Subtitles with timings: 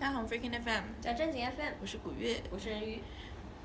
[0.00, 2.40] 大家好，Freaking FM，叫正经 FM，我是古月。
[2.50, 3.02] 我是人鱼。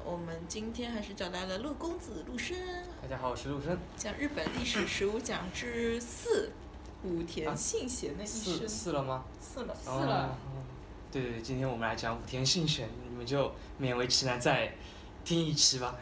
[0.04, 2.58] 我们今天还是找来了陆公子陆生，
[3.04, 3.78] 大家好，我是陆生。
[3.96, 6.52] 讲日本历史十五讲之四，
[7.04, 8.68] 武田信玄的一四生。
[8.68, 9.26] 四了吗？
[9.40, 10.36] 四了，四了哦
[11.12, 14.74] 对对，对今天我们来讲武田信玄，你们就勉为其难再
[15.24, 15.96] 听一期吧。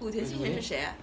[0.00, 0.96] 武田信玄是谁啊？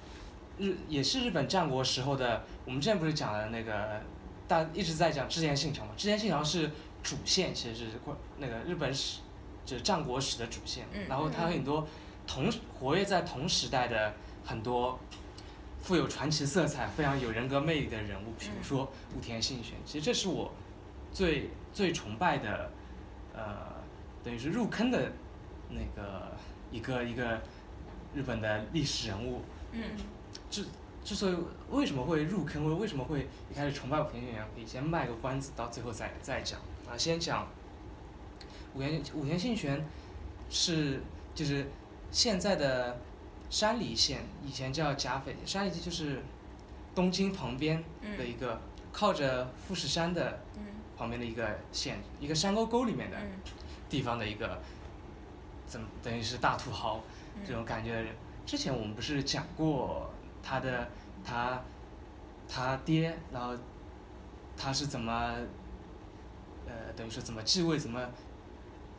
[0.57, 4.01] 日也是日本战国时候的，我们之前不是讲了那个
[4.47, 5.93] 大一直在讲织田信长嘛？
[5.95, 6.71] 织田信长是
[7.03, 9.19] 主线，其实是关那个日本史，
[9.65, 10.87] 就是战国史的主线。
[10.93, 11.85] 嗯然后他很多
[12.25, 14.13] 同活跃在同时代的
[14.45, 14.97] 很多
[15.81, 19.75] 富有传奇色彩、非常有人格魅力的人物，比如说武田信玄。
[19.85, 20.51] 其实这是我
[21.11, 22.71] 最最崇拜的，
[23.33, 23.73] 呃，
[24.23, 25.11] 等于是入坑的
[25.69, 26.31] 那个
[26.71, 27.41] 一个一个
[28.15, 29.41] 日本的历史人物。
[29.73, 29.83] 嗯
[30.49, 30.65] 之
[31.03, 31.35] 之所以
[31.69, 36.59] 为什么会入坑，为为什么会一开始崇拜武田信玄，可以先卖个关子，到最后再再讲
[36.93, 36.97] 啊。
[36.97, 37.47] 先讲
[38.75, 39.83] 五田五田信玄
[40.49, 41.01] 是
[41.33, 41.67] 就是
[42.11, 42.99] 现在的
[43.49, 46.21] 山梨县，以前叫甲斐，山梨就是
[46.95, 47.83] 东京旁边
[48.17, 48.59] 的一个、
[48.91, 50.63] 靠着富士山的嗯
[50.97, 53.39] 旁边的一个县，一个山沟沟里面的嗯
[53.89, 54.59] 地方的一个，
[55.67, 57.03] 怎么等于是大土豪
[57.35, 58.15] 嗯这种感觉的人。
[58.45, 60.89] 之前我们不是讲过他的
[61.23, 61.63] 他
[62.47, 63.55] 他爹，然后
[64.57, 65.35] 他是怎么
[66.67, 68.09] 呃等于说怎么继位，怎么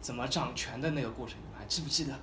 [0.00, 2.14] 怎么掌权的那个过程，你们还记不记得？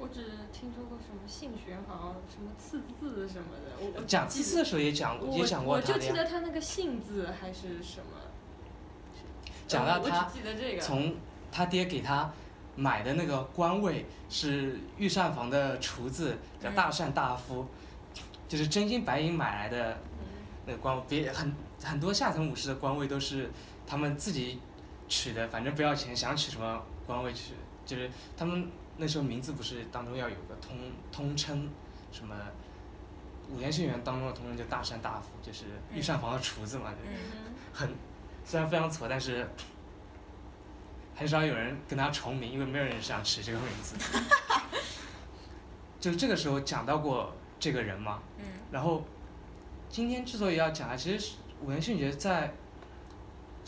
[0.00, 3.72] 我只听说过什么姓玄好，什么刺字什么的。
[3.80, 8.20] 我我讲记祭祀的时候也讲我也讲过我就他的呀，记得他那个姓字还是什么。
[9.66, 10.30] 讲到他。
[10.80, 11.16] 从
[11.50, 12.30] 他爹给他
[12.76, 17.66] 买的那个官位是御膳房的厨子，叫大善大夫，
[18.46, 20.26] 就是真金白银买来的嗯
[20.66, 23.50] 那个官位，别很很多下层武士的官位都是
[23.84, 24.60] 他们自己
[25.08, 27.54] 取的，反正不要钱，想取什么官位取，
[27.86, 30.76] 就是他们那时候名字不是当中要有个通
[31.10, 31.68] 通称，
[32.12, 32.34] 什么
[33.50, 36.92] 武田信玄当中的通称就大善大夫，就是御膳房的厨子嘛，
[37.72, 37.88] 很
[38.44, 39.48] 虽然非常挫，但是
[41.16, 43.96] 很少有人跟他重名，因为没有人想取这个名字。
[45.98, 49.02] 就这个时候讲到过这个人嘛，嗯然后
[49.88, 52.52] 今天之所以要讲啊，其实是武田信玄在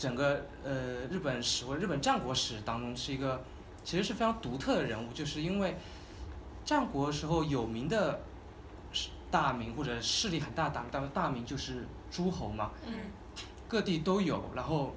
[0.01, 3.43] 整个呃日本史或日本战国史当中是一个
[3.83, 5.77] 其实是非常独特的人物，就是因为
[6.65, 8.19] 战国时候有名的
[9.29, 12.93] 大名或者势力很大的大名，大大名就是诸侯嘛，嗯
[13.67, 14.95] 各地都有，然后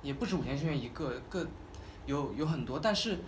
[0.00, 1.44] 也不止武田信玄一个，各
[2.06, 3.18] 有有很多，但是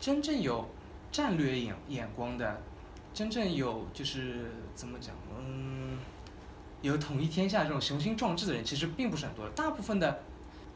[0.00, 0.66] 真正有
[1.12, 2.62] 战略眼眼光的，
[3.12, 5.77] 真正有就是怎么讲，嗯，
[6.82, 9.48] 有统一天下这种雄心壮志的人，其实并不是很多。
[9.50, 10.22] 大部分的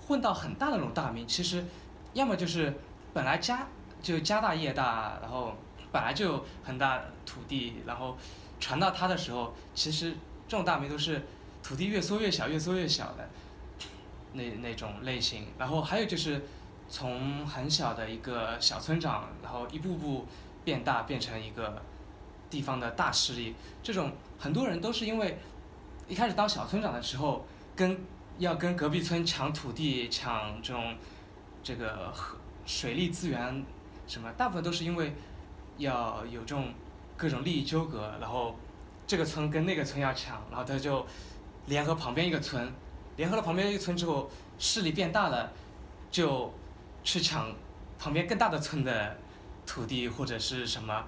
[0.06, 1.64] 混到很大的那种大名，其实
[2.12, 2.74] 要么就是
[3.14, 3.68] 本来家
[4.02, 5.54] 就家大业大，然后
[5.92, 8.16] 本来就有很大土地，然后
[8.58, 10.12] 传到他的时候，其实
[10.48, 11.22] 这种大名都是
[11.62, 13.28] 土地越缩越小，越缩越小的
[14.32, 15.46] 那那种类型。
[15.56, 16.42] 然后还有就是
[16.88, 20.26] 从很小的一个小村长，然后一步步
[20.64, 21.80] 变大，变成一个
[22.50, 23.54] 地方的大势力。
[23.82, 25.38] 这种很多人都是因为
[26.08, 27.98] 一开始当小村长的时候，跟
[28.38, 30.94] 要跟隔壁村抢土地、抢这种
[31.62, 32.36] 这个河
[32.66, 33.64] 水利资源
[34.06, 35.14] 什么，大部分都是因为
[35.78, 36.72] 要有这种
[37.16, 38.54] 各种利益纠葛，然后
[39.06, 41.06] 这个村跟那个村要抢，然后他就
[41.66, 42.70] 联合旁边一个村，
[43.16, 45.52] 联合了旁边一个村之后，势力变大了，
[46.10, 46.52] 就
[47.02, 47.52] 去抢
[47.98, 49.16] 旁边更大的村的
[49.64, 51.04] 土地或者是什么，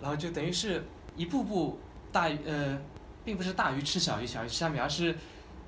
[0.00, 0.84] 然后就等于是
[1.16, 1.78] 一步步
[2.10, 2.78] 大呃，
[3.24, 5.16] 并不是大鱼吃小鱼，小鱼吃虾米，而是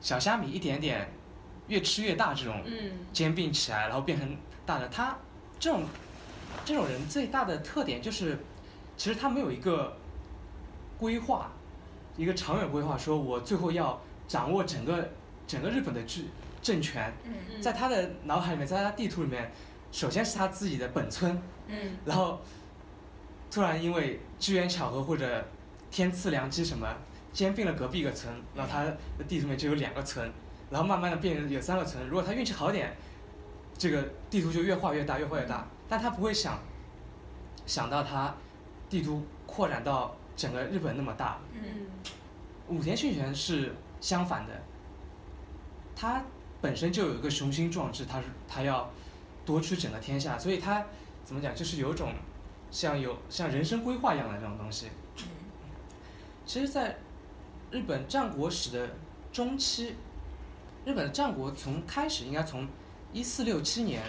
[0.01, 1.11] 小虾米一点点
[1.69, 2.93] 越吃越大这种嗯。
[3.13, 4.89] 兼并起来，然后变成大的。
[4.89, 5.17] 他
[5.59, 5.85] 这种
[6.65, 8.39] 这种人最大的特点就是，
[8.97, 9.97] 其实他没有一个
[10.99, 11.51] 规划，
[12.17, 15.11] 一个长远规划，说我最后要掌握整个
[15.47, 16.25] 整个日本的治
[16.63, 17.13] 政权，
[17.61, 19.53] 在他的脑海里面，在他地图里面，
[19.93, 21.97] 首先是他自己的本村，嗯。
[22.05, 22.41] 然后
[23.51, 25.47] 突然因为机缘巧合或者
[25.91, 26.89] 天赐良机什么，
[27.35, 30.33] 兼并了隔壁一个村，然后他的地图里面就有两个村，
[30.71, 32.07] 然后慢慢的变成有三个村。
[32.07, 32.97] 如果他运气好点，
[33.77, 35.67] 这个地图就越画越大，越画越大。
[35.89, 36.61] 但他不会想
[37.67, 38.33] 想到他
[38.89, 41.41] 地图扩展到整个日本那么大。
[41.53, 41.87] 嗯嗯
[42.69, 44.53] 武田信玄是相反的，
[45.97, 46.23] 他
[46.63, 48.89] 本身就有一个雄心壮志，他是他要
[49.45, 50.87] 夺取整个天下，所以他
[51.25, 52.13] 怎么讲，就是有一种
[52.71, 54.87] 像有像人生规划一样的这种东西。
[55.17, 55.25] 嗯
[56.47, 56.95] 其实，在
[57.75, 58.89] 日本战国史的
[59.33, 59.97] 中期，
[60.85, 62.69] 日本的战国从开始应该从
[63.13, 64.01] 一四六七年，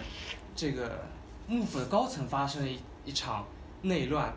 [0.54, 1.04] 这个
[1.48, 3.44] 幕府的高层发生了一一场
[3.82, 4.32] 内乱，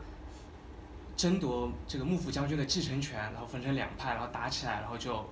[1.16, 5.24] 争夺这个幕府将军的继承权，然后分成两派，然后打起来，然后就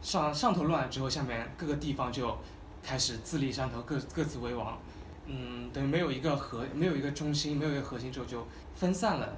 [0.00, 2.34] 上上头乱了之后，下面各个地方就
[2.82, 4.78] 开始自立山头，各各自为王。
[5.26, 9.36] 嗯，等于没有一个核，没有一个中心，没有一个核心之后就分散了。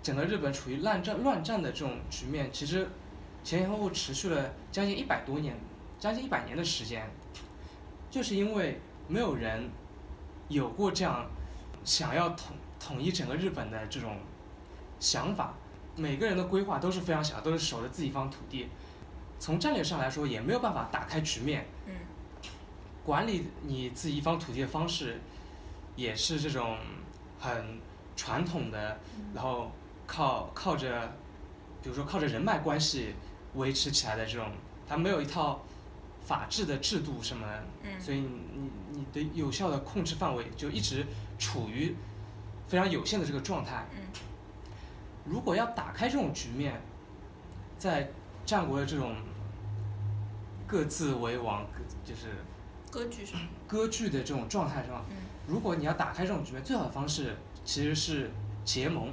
[0.00, 2.88] 整个日本处于乱战乱战的这种局面，其实
[3.46, 5.56] 前前后后持续了将近一百多年，
[6.00, 7.08] 将近一百年的时间，
[8.10, 9.70] 就是因为没有人
[10.48, 11.24] 有过这样
[11.84, 14.18] 想要统统一整个日本的这种
[14.98, 15.54] 想法，
[15.94, 18.66] 每个人的规划都是非常小，都是守着自己一方土地，
[19.38, 21.64] 从战略上来说也没有办法打开局面。
[21.86, 21.94] 嗯。
[23.04, 25.20] 管理你自己一方土地的方式，
[25.94, 26.76] 也是这种
[27.38, 27.80] 很
[28.16, 28.98] 传统的，
[29.32, 29.70] 然后
[30.04, 31.08] 靠靠着，
[31.80, 33.14] 比如说靠着人脉关系
[33.56, 34.52] 维持起来的这种，
[34.86, 35.62] 它没有一套
[36.24, 38.00] 法治的制度什么的，嗯。
[38.00, 41.04] 所以你你你的有效的控制范围就一直
[41.38, 41.94] 处于
[42.68, 43.86] 非常有限的这个状态。
[43.92, 44.02] 嗯。
[45.24, 46.80] 如果要打开这种局面，
[47.78, 48.10] 在
[48.44, 49.16] 战国的这种
[50.66, 51.66] 各自为王，
[52.04, 52.28] 就是
[52.90, 55.16] 割据上，割据的这种状态上，嗯。
[55.46, 58.30] 如果你要打开这种局面，最好的方式其实是
[58.64, 59.12] 结盟。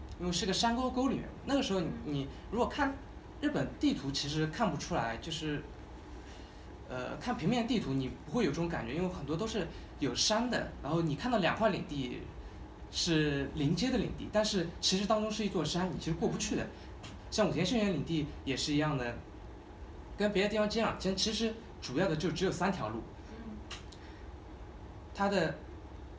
[0.21, 2.95] 因为是个山沟沟里面，那个时候你你如果看
[3.41, 5.63] 日本地图，其实看不出来，就是，
[6.87, 9.67] 呃，看平面地图你不会有这种感觉，因为很多都是
[9.99, 12.21] 有山的，然后你看到两块领地
[12.91, 16.67] 是临街的领地，但是其实当中是一座山，你其实过不去的。
[17.31, 19.15] 像武田信玄领地也是一样的，
[20.15, 23.01] 跟别的地方接壤，其实其实主要的就只有三条路。
[25.15, 25.55] 它的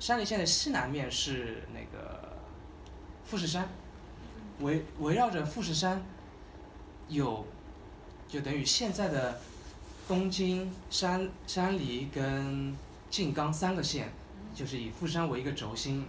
[0.00, 2.36] 山梨县的西南面是那个
[3.24, 3.68] 富士山，
[4.62, 6.02] 围围绕着富士山
[7.08, 7.44] 有，
[8.28, 9.40] 就等于现在的
[10.08, 12.76] 东京、山山梨跟
[13.10, 14.12] 静冈三个县，
[14.54, 16.06] 就是以富士山为一个轴心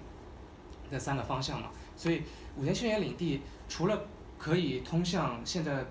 [0.90, 1.70] 的三个方向嘛。
[1.98, 2.22] 所以
[2.56, 4.06] 武田信玄领地除了
[4.38, 5.86] 可以通向现在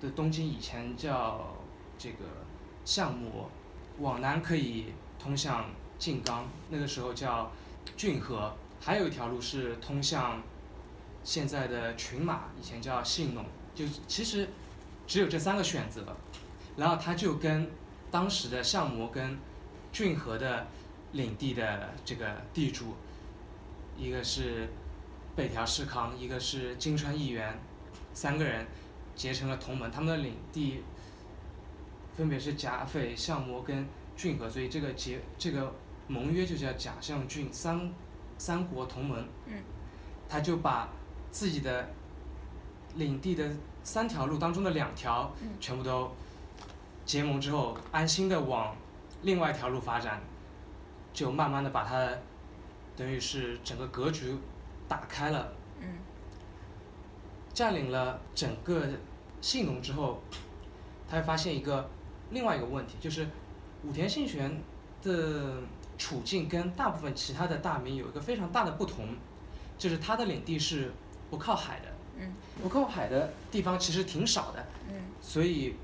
[0.00, 1.54] 的东京，以前叫
[1.98, 2.24] 这个
[2.84, 3.50] 相模，
[3.98, 4.86] 往南可以
[5.18, 5.66] 通向
[5.98, 7.50] 静冈，那个时候叫
[7.96, 10.42] 骏河，还有一条路是通向
[11.22, 13.44] 现在的群马，以前叫信浓，
[13.74, 14.48] 就其实
[15.06, 16.16] 只有这三个选择，
[16.76, 17.70] 然后他就跟
[18.10, 19.38] 当时的相模跟
[19.92, 20.66] 骏河的
[21.12, 22.94] 领地的这个地主，
[23.96, 24.68] 一个是
[25.36, 27.58] 北条氏康，一个是金川义元，
[28.14, 28.66] 三个人
[29.14, 30.82] 结成了同盟，他们的领地
[32.16, 35.74] 分别是甲斐、相模跟骏河，所以这个结这个
[36.08, 37.92] 盟约就叫甲相骏三
[38.38, 39.28] 三国同盟。
[39.46, 39.62] 嗯，
[40.28, 40.88] 他就把
[41.30, 41.88] 自己的
[42.96, 43.48] 领地的
[43.82, 46.10] 三条路当中的两条嗯全部都
[47.04, 48.76] 结盟之后，安心的往
[49.22, 50.20] 另外一条路发展，
[51.12, 52.08] 就慢慢的把它
[52.96, 54.36] 等于是整个格局
[54.88, 55.52] 打开了。
[55.80, 55.88] 嗯
[57.52, 58.86] 占领了整个
[59.40, 60.22] 信浓之后，
[61.08, 61.90] 他会发现一个
[62.30, 63.26] 另外一个问题，就是
[63.82, 64.62] 武田信玄
[65.02, 65.54] 的
[65.98, 69.16] 处境跟大部分其他的大名有一个非常大的不同，
[69.76, 70.92] 就是他的领地是
[71.30, 71.86] 不靠海的，
[72.18, 72.32] 嗯
[72.62, 75.76] 不靠海的地方其实挺少的，嗯所以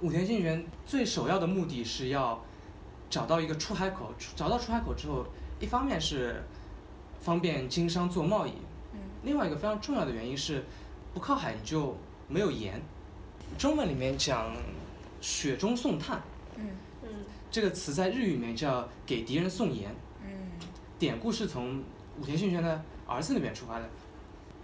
[0.00, 2.40] 武田信玄最首要的目的是要
[3.10, 5.26] 找到一个出海口，找到出海口之后，
[5.60, 6.42] 一方面是
[7.20, 8.52] 方便经商做贸易，
[8.94, 10.64] 嗯另外一个非常重要的原因是，
[11.12, 11.96] 不靠海你就
[12.28, 12.80] 没有盐。
[13.56, 14.54] 中文里面讲
[15.20, 16.22] “雪中送炭
[16.56, 16.68] 嗯
[17.02, 17.08] 嗯”
[17.50, 19.90] 这个词，在日语里面叫“给敌人送盐”。
[20.22, 20.30] 嗯
[20.98, 21.82] 典故是从
[22.20, 23.88] 武田信玄的儿子那边出发的。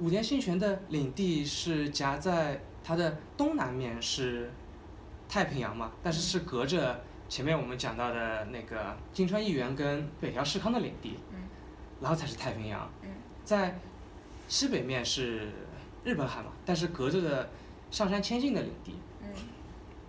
[0.00, 4.50] 武田信玄的领地是夹在它的东南面是
[5.28, 11.38] 太平洋嘛，但是是隔着前面我们讲到的那个金川义元跟北条氏康的领地，嗯
[12.00, 12.90] 然后才是太平洋。
[13.02, 13.08] 嗯
[13.44, 13.78] 在
[14.48, 15.50] 西北面是
[16.02, 17.50] 日本海嘛，但是隔着的
[17.90, 18.94] 上杉谦信的领地。
[19.22, 19.28] 嗯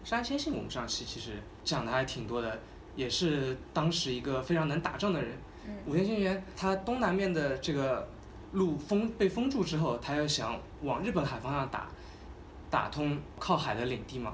[0.04, 1.32] 上杉谦信我们上期其实
[1.64, 2.60] 讲的还挺多的，
[2.96, 5.32] 也是当时一个非常能打仗的人。
[5.68, 8.08] 嗯武田信玄他东南面的这个
[8.56, 11.88] 路封被封住之后，他又想往日本海方向打，
[12.70, 14.34] 打通靠海的领地嘛。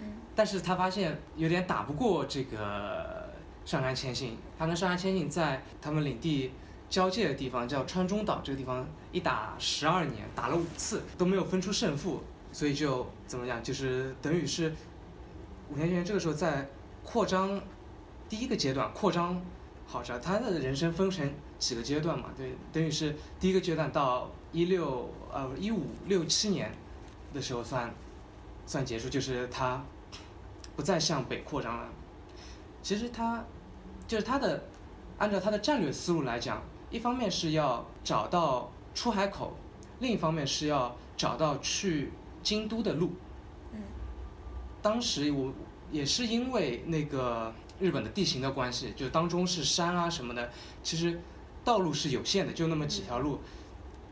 [0.00, 3.32] 嗯但是他发现有点打不过这个
[3.64, 4.36] 上杉谦信。
[4.58, 6.52] 他跟上杉谦信在他们领地
[6.90, 14.70] 交界的地方叫川中岛，这个地方一打十二年，打了五次都没有分出胜负，所以就怎么讲，就是等于是
[15.70, 16.68] 武田信玄这个时候在
[17.02, 17.58] 扩张
[18.28, 19.40] 第一个阶段扩张
[19.86, 21.26] 好着，他的人生分成
[21.58, 26.72] 几个阶段嘛，对，等于是第一个阶段到一六呃一五六七年
[27.32, 27.94] 的时候算
[28.66, 29.84] 算结束，就是他
[30.74, 31.88] 不再向北扩张了。
[32.82, 33.44] 其实他
[34.06, 34.64] 就是他的
[35.18, 39.56] 按照他的战略思路来讲，一方面是要找到出海口，
[40.00, 43.12] 另一方面是要找到去京都的路。
[43.72, 43.80] 嗯。
[44.82, 45.52] 当时我
[45.90, 50.50] 也是因为那个日本的地形的关系，就当中是山啊什么的，
[50.82, 51.20] 其实
[51.66, 53.40] 道路是有限的，就那么几条路。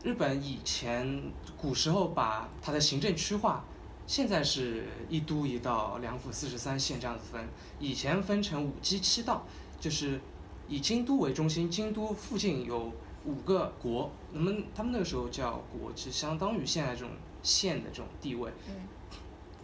[0.03, 3.63] 日本以前古时候把它的行政区划，
[4.05, 7.47] 现在是一都一道、两府四十三县这样子分，
[7.79, 9.45] 以前分成五畿七道，
[9.79, 10.19] 就是
[10.67, 12.91] 以京都为中心，京都附近有
[13.23, 18.51] 五个国，那么他们那个时候叫国，就相当于现在这种县的这种地位。
[18.67, 18.75] 嗯。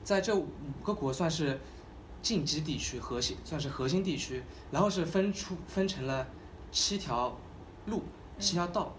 [0.01, 0.47] 在这五
[0.81, 1.59] 个国算是
[2.21, 6.25] 近畿地区核心，算是核心地区，然后是分出分成了
[6.71, 7.37] 七条
[7.85, 8.03] 路、
[8.39, 8.93] 是条道。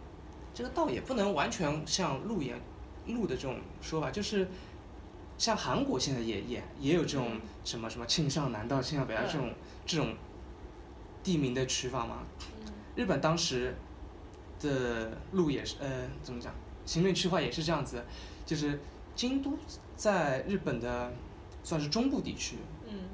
[0.54, 2.58] 这个道也不能完全像路一样，
[3.06, 4.46] 路的这种说法，就是
[5.38, 9.54] 像韩国现在也也也有这种什么什么庆尚南道、庆尚北道这种
[9.86, 10.14] 这种
[11.22, 12.18] 地名的取法嘛。
[12.94, 13.74] 日本当时
[14.60, 16.52] 的路也是呃怎么讲，
[16.84, 18.04] 行政区划也是这样子，
[18.44, 18.78] 就是
[19.14, 19.56] 京都
[19.96, 21.10] 在日本的
[21.64, 23.08] 算是中部地区，嗯。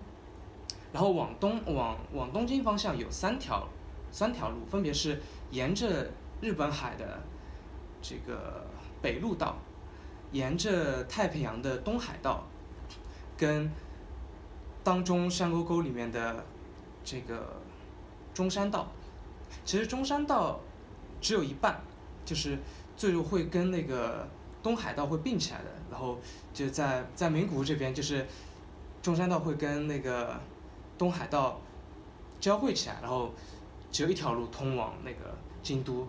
[0.92, 3.68] 然后往东往往东京方向有三条
[4.10, 5.20] 三条路，分别是
[5.50, 7.20] 沿着日本海的
[8.02, 8.66] 这个
[9.00, 9.56] 北陆道，
[10.32, 12.46] 沿着太平洋的东海道，
[13.36, 13.70] 跟
[14.84, 16.44] 当中山沟沟里面的
[17.04, 17.60] 这个
[18.34, 18.88] 中山道。
[19.64, 20.60] 其实中山道
[21.20, 21.80] 只有一半，
[22.24, 22.58] 就是
[22.96, 24.26] 最后会跟那个
[24.62, 25.66] 东海道会并起来的。
[25.90, 26.18] 然后
[26.52, 28.26] 就在在名古屋这边，就是
[29.02, 30.38] 中山道会跟那个
[30.98, 31.60] 东海道
[32.38, 33.32] 交汇起来，然后
[33.90, 36.06] 只有一条路通往那个京都。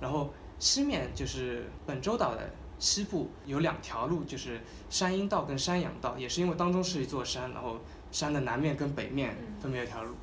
[0.00, 7.78] 然后西面就是本州岛的西部有两条路，就是山阴道跟山阳道，也是因为当中是一座山，然后
[8.10, 10.14] 山的南面跟北面分别有一条路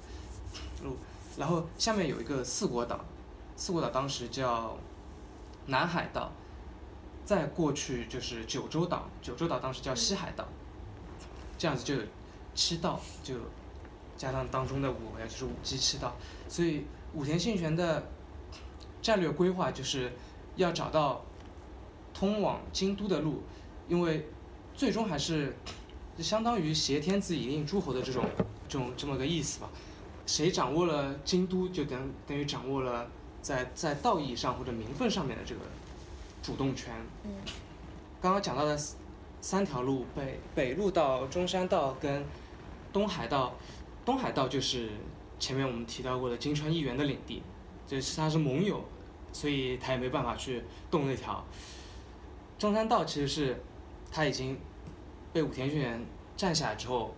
[0.83, 0.97] 路。
[1.37, 2.99] 然后下面有一个四国岛，
[3.55, 4.77] 四国岛当时叫
[5.67, 6.29] 南海道，
[7.23, 10.45] 再过去就是九州岛，九州岛当时叫西海道，
[11.57, 12.01] 这样子就有
[12.53, 13.35] 七道，就
[14.17, 16.13] 加上当中的五也，就是五七七道。
[16.49, 18.09] 所以武田信玄的
[19.01, 20.11] 战略规划就是
[20.57, 21.23] 要找到
[22.13, 23.41] 通往京都的路，
[23.87, 24.27] 因为
[24.75, 25.55] 最终还是
[26.17, 28.25] 就相当于挟天子以令诸侯的这种
[28.67, 29.69] 这种这么个意思吧。
[30.25, 33.09] 谁掌握了京都，就等等于掌握了
[33.41, 35.61] 在在道义上或者名分上面的这个
[36.43, 36.93] 主动权。
[37.23, 37.31] 嗯
[38.21, 38.77] 刚刚讲到的
[39.39, 42.25] 三条路，北北路到、中山道跟
[42.91, 43.55] 东海道，
[44.03, 44.89] 东海道就是
[45.39, 47.41] 前面我们提到过的金川议员的领地，
[47.87, 48.83] 就是他是盟友，
[49.31, 51.43] 所以他也没办法去动那条。
[52.57, 53.63] 中山道其实是
[54.11, 54.57] 他已经
[55.31, 56.05] 被武田信玄
[56.35, 57.15] 占下来之后，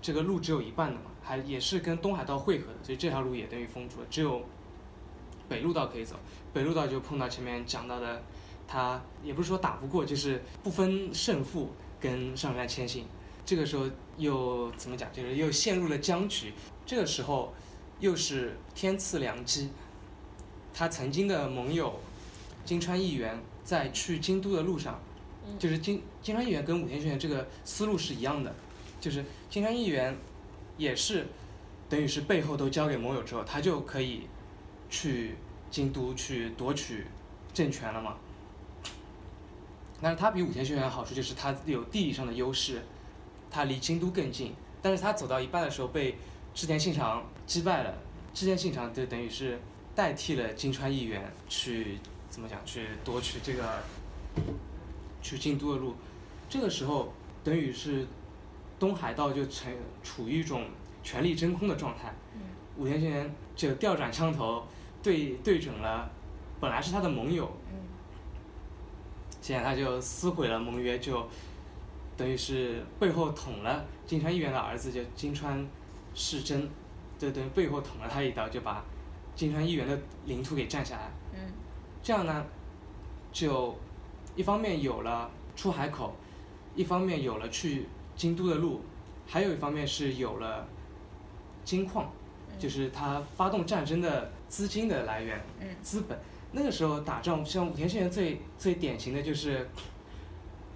[0.00, 4.42] 这个路只有一半的嘛，还也是跟东海道汇合的，所以这条路也等于封住了，只有
[5.48, 6.14] 北陆道可以走。
[6.52, 8.22] 北陆道就碰到前面讲到的，
[8.68, 13.04] 他也不是说打不过，就是不分胜负，跟上杉谦信。
[13.44, 15.12] 这个时候又怎么讲？
[15.12, 16.52] 就是又陷入了僵局。
[16.90, 17.54] 这个时候
[18.00, 19.70] 又是天赐良机，
[20.74, 22.00] 他曾经的盟友
[22.64, 25.00] 金川议员在去京都的路上，
[25.46, 28.52] 嗯就是金金川议员跟武田信玄这个思路是一样的，
[29.00, 30.18] 就是金川议员
[30.78, 31.28] 也是
[31.88, 34.22] 等于是背后都交给盟友之后，他就可以
[34.90, 35.36] 去
[35.70, 37.06] 京都去夺取
[37.54, 38.16] 政权了嘛。
[40.02, 42.82] 但是他比武田信玄的好处就是他有地理上的优势，
[43.48, 44.52] 他离京都更近。
[44.82, 46.16] 但是他走到一半的时候被
[46.54, 47.94] 织田信长击败了，
[48.34, 49.58] 织田信长就等于是
[49.94, 53.82] 代替了金川议员去怎么讲去夺取这个
[55.22, 55.94] 去京都的路。
[56.48, 57.12] 这个时候
[57.44, 58.06] 等于是
[58.78, 60.64] 东海道就成处于一种
[61.02, 62.12] 权力真空的状态。
[62.34, 62.40] 嗯
[62.76, 64.64] 武田信玄就调转枪头
[65.02, 66.10] 对对准了
[66.60, 67.76] 本来是他的盟友，嗯
[69.42, 71.28] 现在他就撕毁了盟约，就
[72.16, 75.66] 等于是背后捅了金川议员的儿子，就金川
[76.14, 76.68] 世真，
[77.18, 78.84] 就等于背后捅了他一刀，就把
[79.34, 81.10] 金川议员的领土给占下来。
[81.34, 81.40] 嗯
[82.02, 82.44] 这样呢，
[83.32, 83.76] 就
[84.34, 86.14] 一方面有了出海口，
[86.74, 87.86] 一方面有了去
[88.16, 88.80] 京都的路，
[89.26, 90.66] 还有一方面是有了
[91.64, 92.10] 金矿，
[92.48, 96.18] 嗯就是他发动战争的资金的来源，嗯资本。
[96.52, 99.68] 那个时候打仗，像武田信玄最最典型的就是，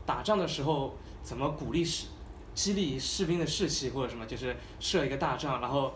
[0.06, 2.06] 打仗的时候怎么鼓励士、
[2.54, 5.92] 激励士兵的士气或者什么，就是设一个大仗，然后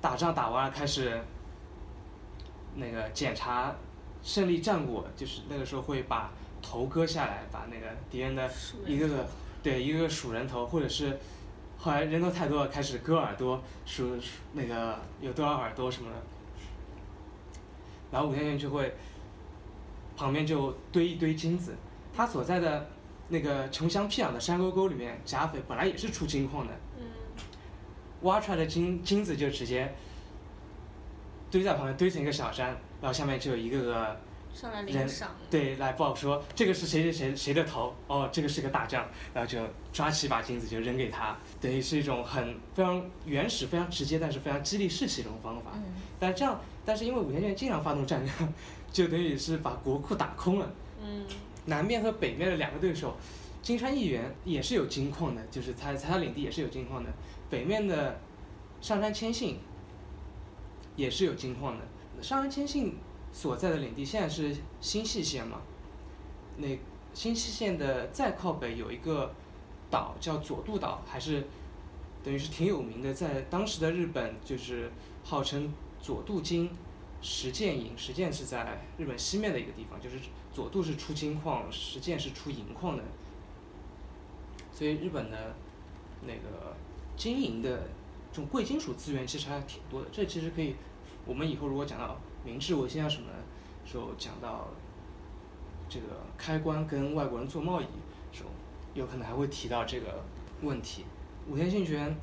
[0.00, 1.20] 打仗打完了开始
[2.76, 3.74] 那个检查
[4.22, 6.30] 胜利战果，就是那个时候会把
[6.62, 8.48] 头割下来，把那个敌人的
[8.86, 9.26] 一个个
[9.62, 11.18] 对一个个数人头，或者是
[11.76, 16.16] 后来人头太多了，开始割耳朵，数数那个有多少耳朵什么的。
[18.12, 18.94] 然后武田信玄就会
[20.16, 21.74] 旁边就堆一堆金子，
[22.14, 22.86] 他所在的
[23.32, 27.06] 那个穷乡僻壤的山沟沟里面，甲匪本来也是出金矿的，嗯
[28.20, 29.92] 挖出来的金金子就直接
[31.50, 32.68] 堆在旁边，堆成一个小山，
[33.00, 34.20] 然后下面就有一个个
[34.54, 39.58] 上来人领赏，对，来报说这个是谁谁谁谁的头，哦，这个是个大将，然后就
[39.92, 45.70] 抓起一把金子就扔给他，等于是一种很非常原始、非常直接，但是非常激励士气的一种方法。
[45.74, 45.82] 嗯
[46.20, 48.54] 但这样，但是因为武田信玄经常发动战争，
[48.92, 50.70] 就等于是把国库打空了。
[51.02, 51.24] 嗯
[51.66, 53.16] 南面和北面的两个对手，
[53.62, 57.10] 金川义元也是有金矿的，就是他他领地也是有金矿的。
[57.48, 58.20] 北面的
[58.80, 59.58] 上杉谦信
[60.96, 61.84] 也是有金矿的。
[62.22, 62.96] 上杉谦信
[63.32, 65.60] 所在的领地现在是新舄县嘛？
[66.56, 66.66] 那
[67.14, 69.32] 新舄县的再靠北有一个
[69.90, 71.46] 岛叫佐渡岛，还是
[72.24, 74.90] 等于是挺有名的，在当时的日本就是
[75.24, 76.70] 号称佐渡金
[77.22, 80.16] 石见银，石见是在日本西面的一个地方，就是
[80.52, 83.04] 佐渡是出金矿，石见是出银矿的，
[84.72, 85.54] 所以日本的
[86.22, 86.76] 那个
[87.16, 87.88] 金银的
[88.32, 90.08] 这种贵金属资源其实还挺多的。
[90.10, 90.74] 这其实可以，
[91.24, 93.34] 我们以后如果讲到明治维新啊什么的
[93.88, 94.68] 时候，讲到
[95.88, 97.90] 这个开关跟外国人做贸易的
[98.32, 98.50] 时候，
[98.94, 100.24] 有可能还会提到这个
[100.62, 101.04] 问题。
[101.48, 102.16] 武田信玄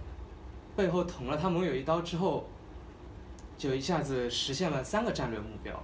[0.75, 2.45] 背后捅了他盟友一刀之后，
[3.59, 5.83] 就一下子实现了三个战略目标，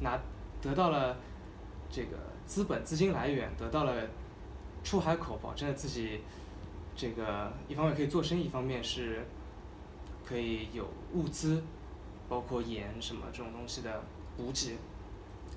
[0.00, 0.20] 拿
[0.60, 1.16] 得到了
[1.88, 3.94] 这个资本资金来源，得到了
[4.82, 6.20] 出海口，保证了自己
[6.96, 9.24] 这个一方面可以做生意，一方面是
[10.26, 11.62] 可以有物资，
[12.28, 14.02] 包括盐什么这种东西的
[14.36, 14.76] 补给，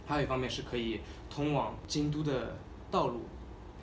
[0.05, 2.55] 还有一方面是可以通往京都的
[2.91, 3.21] 道路。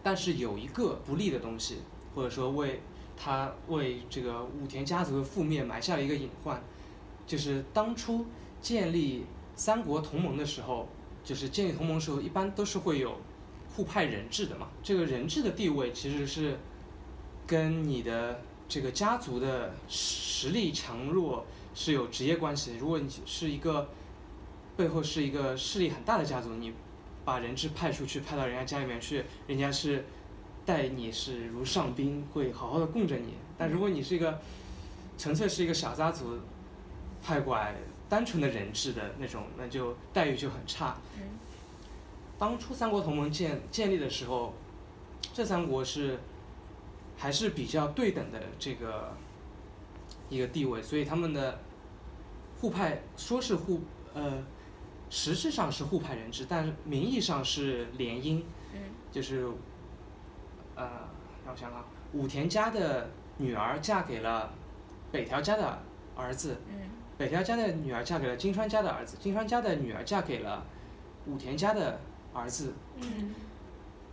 [0.05, 1.79] 但是有一个不利的东西，
[2.15, 2.81] 或者说为
[3.17, 6.63] 他为这个武田家族的覆灭埋下了一个隐患，
[7.29, 8.27] 就是当初
[8.61, 10.89] 建立三国同盟的时候，
[11.23, 13.21] 就是建立同盟的时候，一般都是会有
[13.77, 14.69] 互派人质的嘛。
[14.83, 16.59] 这个人质的地位其实是
[17.47, 22.79] 跟你的这个家族的实力强弱是有直接关系的。
[22.79, 23.91] 如果你是一个
[24.77, 26.73] 背后是一个势力很大的家族，你
[27.25, 30.07] 把人质派出去，派到人家家里面去，人家是
[30.65, 33.35] 待你是如上宾，会好好的供着你。
[33.59, 34.41] 但如果你是一个
[35.19, 36.39] 纯粹是一个小家族
[37.29, 37.75] 派过来
[38.09, 40.97] 单纯的人质的那种，那就待遇就很差。
[42.39, 44.55] 当初三国同盟建建立的时候，
[45.35, 46.19] 这三国是
[47.19, 49.13] 还是比较对等的这个
[50.31, 51.61] 一个地位，所以他们的
[52.59, 53.83] 互派说是互
[54.15, 54.43] 呃，
[55.11, 58.43] 实质上是互派人质，但名义上是联姻，
[59.13, 59.47] 就是
[60.77, 60.89] 呃，
[61.45, 64.51] 让我想想，武田家的女儿嫁给了
[65.13, 65.79] 北条家的
[66.17, 66.57] 儿子，
[67.19, 70.65] 北条家的女儿嫁给了金川家的儿子，金川家的女儿嫁给了
[71.27, 72.01] 武田家的
[72.33, 73.35] 儿子，嗯。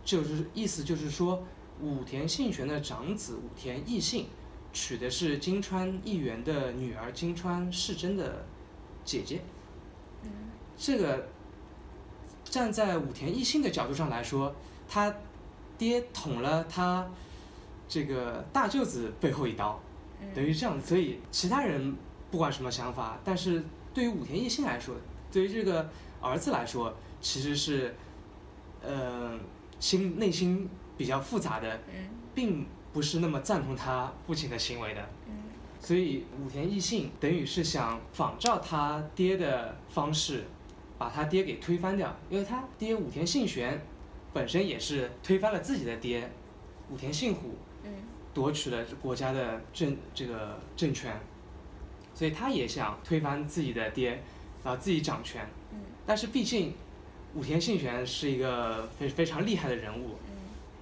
[0.04, 1.42] 就是意思就是说，
[1.80, 4.26] 武田信玄的长子武田义信
[4.72, 8.44] 娶的是金川义元的女儿金川世真的
[9.04, 9.40] 姐姐。
[10.22, 10.30] 嗯。
[10.76, 11.28] 这个
[12.44, 14.54] 站在武田义信的角度上来说，
[14.88, 15.14] 他
[15.78, 17.08] 爹捅了他
[17.88, 19.80] 这个大舅子背后一刀，
[20.34, 21.96] 等嗯于这样，所以其他人
[22.36, 24.94] 不管什么想法，但是对于武田义信来说，
[25.32, 25.88] 对于这个
[26.20, 27.94] 儿子来说，其实是，
[28.82, 29.38] 呃，
[29.80, 30.68] 心内心
[30.98, 35.00] 比较复杂的，嗯并不是那么赞同他父亲的行为的。
[35.28, 35.32] 嗯
[35.80, 40.44] 所以武田义信等于是想仿照他爹的方式，
[40.98, 43.80] 把他爹给推翻掉，因为他爹武田信玄
[44.34, 46.30] 本身也是推翻了自己的爹
[46.90, 47.90] 武田信虎，嗯
[48.34, 51.18] 夺取了国家的政这个政权，
[52.16, 54.22] 所以他也想推翻自己的爹，
[54.64, 55.46] 然后自己掌权。
[55.70, 56.72] 嗯但是毕竟
[57.34, 60.32] 武田信玄是一个非非常厉害的人物，嗯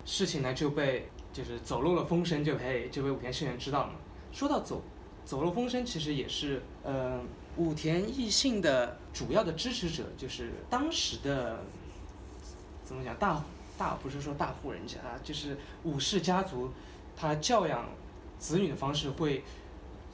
[0.06, 3.94] 事情呢就被就是走漏了风声，就被就被武田信玄知道了嘛。
[4.32, 4.80] 说到走
[5.24, 7.20] 走漏风声，其实也是呃
[7.56, 11.64] 武田义信的主要的支持者，就是当时的
[12.84, 13.42] 怎么讲大
[13.76, 16.70] 大不是说大户人家，就是武士家族，
[17.16, 17.88] 他教养
[18.38, 19.42] 子女的方式会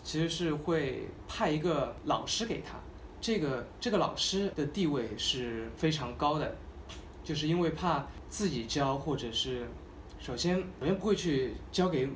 [0.03, 2.79] 其实是会派一个老师给他，
[3.21, 6.57] 这个这个老师的地位是非常高的，
[7.23, 9.69] 就是因为怕自己教或者是，
[10.19, 12.09] 首先首先不会去交给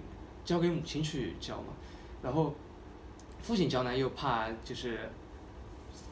[0.45, 1.75] 交给母亲去教嘛，
[2.23, 2.55] 然后
[3.43, 5.11] 父亲教呢又怕就是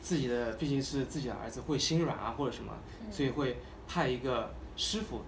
[0.01, 2.73] 自己的毕竟是自己的儿子会心软啊或者什么，
[3.11, 3.57] 所以会
[3.89, 5.23] 派一个师傅，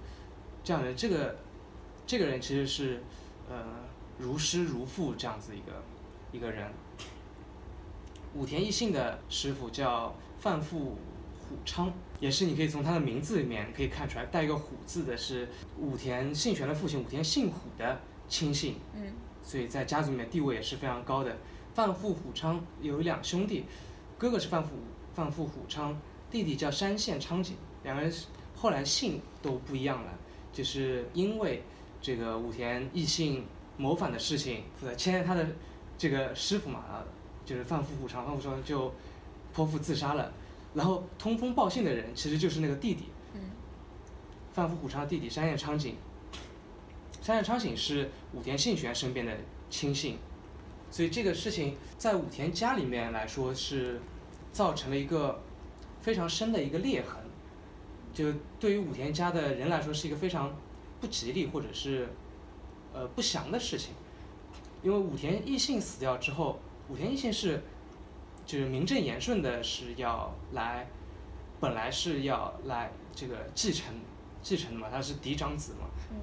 [0.63, 1.37] 这样的这个
[2.07, 3.03] 这个人其实是
[3.49, 3.57] 呃
[4.19, 5.83] 如师如父这样子一个
[6.35, 6.69] 一个人。
[8.35, 10.99] 武田义信的师傅叫范富
[11.39, 19.13] 虎昌，也是你可以从他的名字里面可以看出来，带一个虎字的是武田信玄的父亲武田信虎的亲信，嗯
[19.45, 21.37] 所以在家族里面地位也是非常高的。
[21.75, 23.67] 范富虎昌有两兄弟，
[24.19, 24.71] 哥哥是范富
[25.13, 25.97] 范富虎昌，
[26.31, 30.19] 弟弟叫山县昌景，两个人是后来姓都不一样了，
[30.53, 31.63] 就是因为
[32.03, 33.45] 这个武田义信
[33.77, 34.65] 谋反的事情，
[34.97, 35.47] 牵连他的
[35.97, 36.85] 这个师傅嘛，
[37.45, 38.93] 就是范富虎昌，范富虎昌就
[39.55, 40.33] 剖腹自杀了。
[40.75, 43.05] 然后通风报信的人其实就是那个弟弟，
[43.35, 43.41] 嗯
[44.53, 45.97] 范富虎昌的弟弟山彦昌景。
[47.23, 49.33] 山彦昌景是武田信玄身边的
[49.71, 50.19] 亲信，
[50.91, 54.01] 所以这个事情在武田家里面来说是
[54.53, 55.41] 造成了一个
[56.03, 57.23] 非常深的一个裂痕，
[58.13, 58.31] 就
[58.61, 60.55] 对于武田家的人来说是一个非常
[61.01, 62.09] 不吉利或者是
[62.93, 63.95] 呃不祥的事情，
[64.85, 67.63] 因为武田义信死掉之后，武田义信是
[68.47, 70.87] 就是名正言顺的是要来，
[71.59, 73.95] 本来是要来这个继承
[74.43, 75.89] 继承的嘛，他是嫡长子嘛。
[76.11, 76.17] 嗯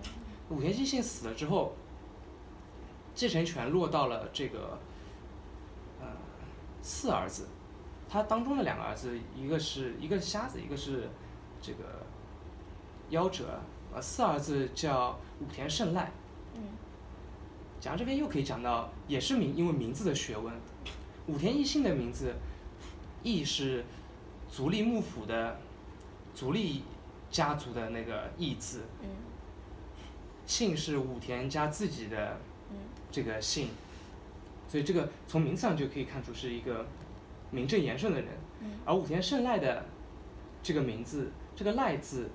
[0.51, 1.73] 武田义信死了之后，
[3.15, 4.77] 继承权落到了这个
[6.01, 6.07] 呃
[6.81, 7.47] 四儿子，
[8.09, 11.09] 他当中的两个儿子，一个是一个是瞎子，一个是
[11.61, 12.05] 这个
[13.11, 13.61] 夭折。
[13.93, 16.11] 呃，四儿子叫武田胜赖。
[17.81, 20.53] 讲这边又可以讲到，也是名因为名字的学问。
[21.25, 22.35] 武田义信的名字，
[23.23, 23.83] 义是
[24.47, 25.59] 足利幕府的
[26.35, 26.83] 足利
[27.31, 29.09] 家族的那个义字，嗯
[30.45, 32.37] 姓是武田家自己的
[33.11, 33.69] 这个姓，
[34.67, 36.85] 所以这个从名字上就可以看出是一个
[37.49, 38.29] 名正言顺的人。
[38.85, 39.85] 而武田胜赖的
[40.61, 42.29] 这个名字，这个赖字，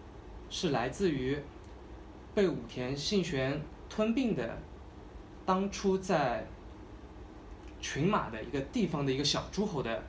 [0.50, 1.38] 是来自于
[2.34, 4.58] 被武田信玄吞并的
[5.46, 6.44] 当初在
[7.80, 10.02] 群马的一个地方的一个小诸侯的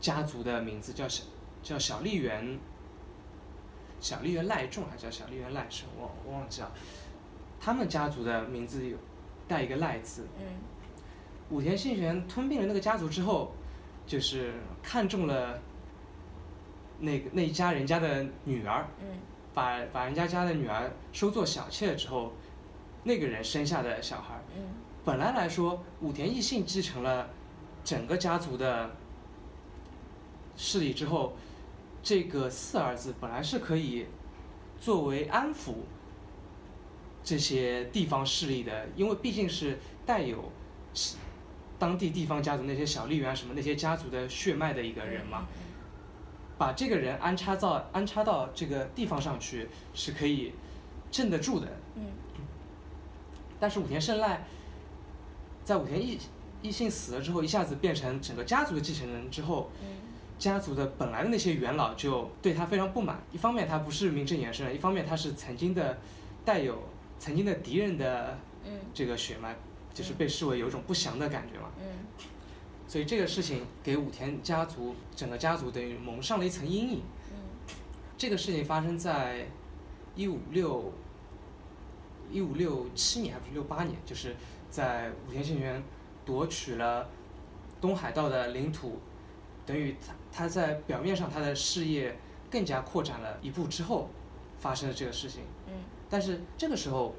[0.00, 1.24] 家族的名字，叫小
[1.62, 2.58] 叫小笠原。
[4.00, 6.70] 小笠原赖仲还是叫小笠原赖生，我我忘记了。
[7.58, 8.98] 他们家族的名字有
[9.48, 10.44] 带一个赖字，嗯
[11.48, 13.52] 武田信玄吞并了那个家族之后，
[14.06, 14.52] 就是
[14.82, 15.58] 看中了
[16.98, 19.06] 那个那一家人家的女儿，嗯
[19.54, 22.32] 把把人家家的女儿收做小妾之后，
[23.04, 24.62] 那个人生下的小孩，嗯。
[25.04, 27.28] 本来来说武田义信继承了
[27.84, 28.90] 整个家族的
[30.56, 31.34] 势力之后，
[32.02, 34.06] 这个四儿子本来是可以
[34.80, 35.74] 作为安抚
[37.22, 40.50] 这些地方势力的，因为毕竟是带有
[41.78, 45.44] 当地地方家族那些小笠原什么那些家族的血脉的一个人嘛，
[46.56, 50.54] 把这个人安插到安插到这个地方上去是可以
[51.10, 51.66] 镇得住的。
[51.96, 52.06] 嗯
[53.58, 54.44] 但是武田胜赖
[55.64, 56.18] 在武田义
[56.62, 59.88] 义信死了之后，一下子变成整个家族的继承人之后，嗯
[60.36, 63.22] 家族的本来的那些元老就对他非常不满。
[63.32, 65.96] 一方面他不是名正言顺的，一方面他是曾经的
[66.44, 66.82] 带有
[67.18, 69.54] 曾经的敌人的嗯这个血脉，
[69.94, 71.68] 就是被视为有一种不祥的感觉嘛。
[71.78, 71.84] 嗯
[72.86, 77.02] 所以这个事情给武田家族整个家族等于蒙上了一层阴影。
[77.32, 77.38] 嗯
[78.18, 79.46] 这个事情发生在
[80.14, 80.92] 一五六
[82.30, 84.34] 一五六七年还是六八年，就是
[84.70, 85.82] 在武田信玄
[86.24, 87.08] 夺取了
[87.80, 88.98] 东海道的领土，
[89.66, 92.16] 等于他他在表面上他的事业
[92.50, 94.08] 更加扩展了一步之后
[94.58, 95.42] 发生的这个事情。
[95.68, 95.74] 嗯
[96.10, 97.14] 但是这个时候，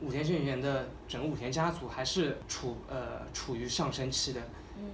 [0.00, 4.40] 武田信玄的整个武田家族还是处呃处于上升期的。
[4.76, 4.90] 嗯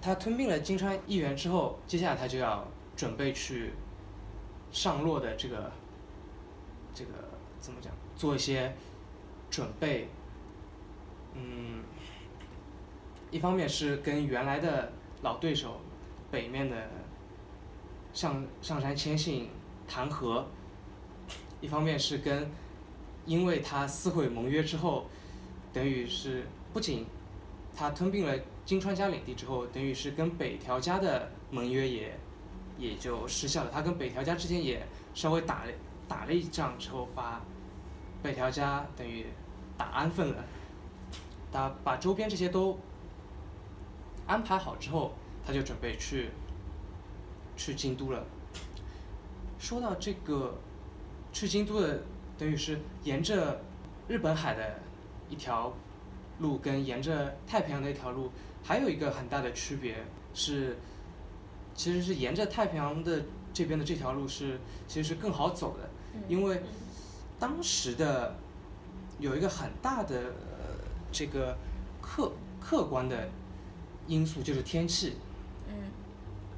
[0.00, 3.72] 他吞并了金川议员之后，接下来他就要准备去
[4.70, 5.72] 上洛的这个
[6.94, 7.10] 这个
[7.66, 8.72] 怎么讲，做一些
[9.50, 10.08] 准备。
[11.34, 11.82] 嗯，
[13.32, 15.80] 一方面是跟原来的老对手
[16.30, 16.88] 北面的
[18.12, 19.50] 上上山谦信
[19.88, 20.46] 谈和，
[21.60, 22.48] 一方面是跟
[23.24, 25.06] 因为他撕毁盟约之后，
[25.72, 27.04] 等于是不仅
[27.76, 28.32] 他吞并了
[28.64, 32.16] 金川家领地之后，等于是跟北条家的盟约也
[32.78, 33.70] 也就失效了。
[33.72, 35.72] 他跟北条家之间也稍微打了
[36.06, 37.44] 打了一仗之后，把
[38.22, 39.26] 北条家等于
[39.76, 40.44] 打安分了。
[41.52, 42.78] 他把周边这些都
[44.26, 45.14] 安排好之后，
[45.46, 46.30] 他就准备去
[47.56, 48.24] 去京都了。
[49.58, 50.58] 说到这个
[51.32, 52.02] 去京都的，
[52.36, 53.62] 等于是沿着
[54.06, 54.80] 日本海的
[55.30, 55.72] 一条
[56.40, 58.30] 路，跟沿着太平洋的一条路，
[58.62, 60.76] 还有一个很大的区别是，
[61.74, 63.22] 其实是沿着太平洋的
[63.54, 65.88] 这边的这条路是其实是更好走的，
[66.28, 66.60] 因为
[67.38, 68.34] 当时的
[69.18, 70.76] 有一个很大的、呃、
[71.12, 71.56] 这个
[72.00, 73.28] 客客观的
[74.06, 75.16] 因素就是天气。
[75.68, 75.74] 嗯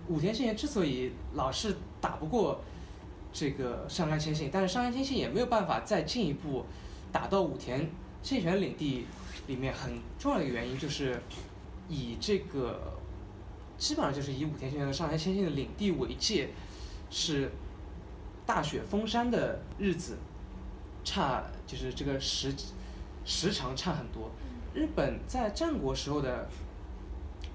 [0.08, 2.62] 武田信玄之所以老是打不过
[3.30, 6.64] 这个上杉谦信，但是上杉谦信也没有办法再进一步
[7.12, 7.90] 打到武田
[8.22, 9.04] 信玄领地
[9.48, 11.20] 里面，很重要的一个原因就是
[11.90, 12.96] 以这个
[13.76, 16.48] 基本上就是以武田信玄和上杉谦信的领地为界，
[17.10, 17.50] 是
[18.46, 20.16] 大雪封山的日子
[21.08, 22.54] 差，就是这个时
[23.24, 24.30] 时长差很多。
[24.74, 26.48] 日本在战国时候的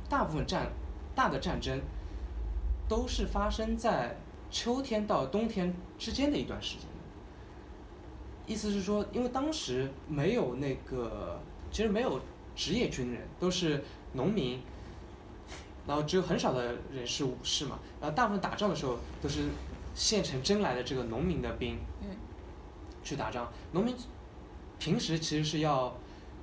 [0.09, 0.71] 大部分战
[1.13, 1.79] 大的战争。
[2.89, 4.15] 都是发生在
[4.51, 6.85] 秋天到冬天之间的一段时间
[8.45, 11.39] 意思是说，因为当时没有那个，
[11.71, 12.19] 其实没有
[12.53, 14.59] 职业军人，都是农民，
[15.87, 19.45] 然后只有很少的人是武士嘛，然后大部分打仗的时候都是
[19.95, 21.92] 县城征来的这个农民的兵，嗯，
[23.03, 23.51] 去打仗。
[23.71, 23.95] 农民
[24.79, 25.95] 平时其实是要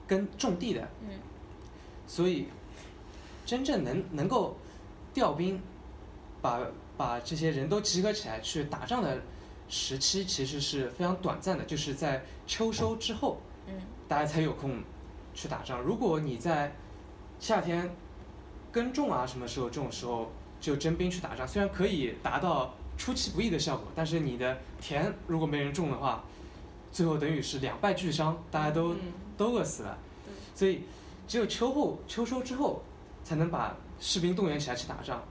[0.07, 1.09] 跟种地的，嗯，
[2.07, 2.47] 所以
[3.45, 4.57] 真正能能够
[5.13, 5.61] 调兵。
[6.43, 6.59] 把
[6.97, 9.21] 把这些人都集合起来去打仗的
[9.69, 13.75] 时期，其实是非常短暂的，就是在秋收之后，嗯，
[14.09, 14.83] 大家才有空
[15.35, 15.83] 去打仗。
[15.83, 16.75] 如果你在
[17.39, 17.95] 夏天
[18.73, 26.25] 耕种啊，什么时候这种时候就征兵去打仗，虽然可以达到出其不意的效果，但是你的田如果没人种的话，
[26.93, 28.95] 最后等于是两败俱伤，大家都、
[29.37, 29.99] 都饿死了。
[30.55, 30.83] 所以
[31.27, 32.83] 只有秋后秋收之后，
[33.25, 35.23] 才能把士兵动员起来去打仗。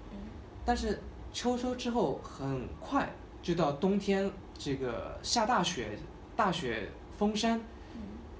[0.66, 1.02] 但是
[1.34, 3.10] 秋收之后很快
[3.42, 5.98] 就到冬天，这个下大雪，
[6.36, 7.62] 大雪封山，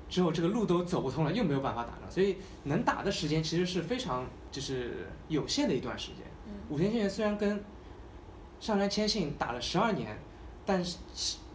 [0.10, 6.18] 之后这个路都走不通了，又没有办法打仗，所以能打的时间其实是非常就是有限的一段时间。
[6.70, 7.64] 武田信玄虽然跟
[8.60, 10.18] 上杉谦信打了十二年，
[10.66, 10.98] 但是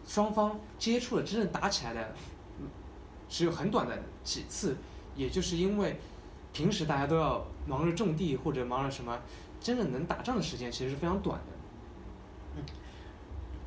[0.07, 2.13] 双方接触了真正打起来的，
[3.27, 4.77] 只有很短的几次，
[5.15, 5.99] 也就是因为
[6.53, 9.19] 平时大家都要忙着种地或者忙着什么。
[9.61, 12.63] 真正能打仗的时间其实是非常短的，嗯，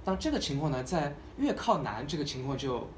[0.05, 2.89] 当这个情况呢，在越靠南，这个情况就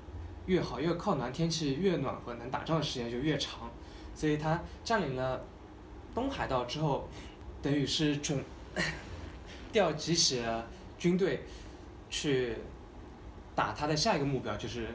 [0.44, 3.70] 越好，越靠南天气越暖和，能打仗的时间就越长，
[4.14, 5.42] 所以他占领了
[6.14, 7.08] 东海道之后，
[7.62, 8.44] 等于是准
[9.72, 10.66] 调集起了
[10.98, 11.44] 军队
[12.10, 12.54] 去
[13.60, 14.88] 打他的下一个目标，就是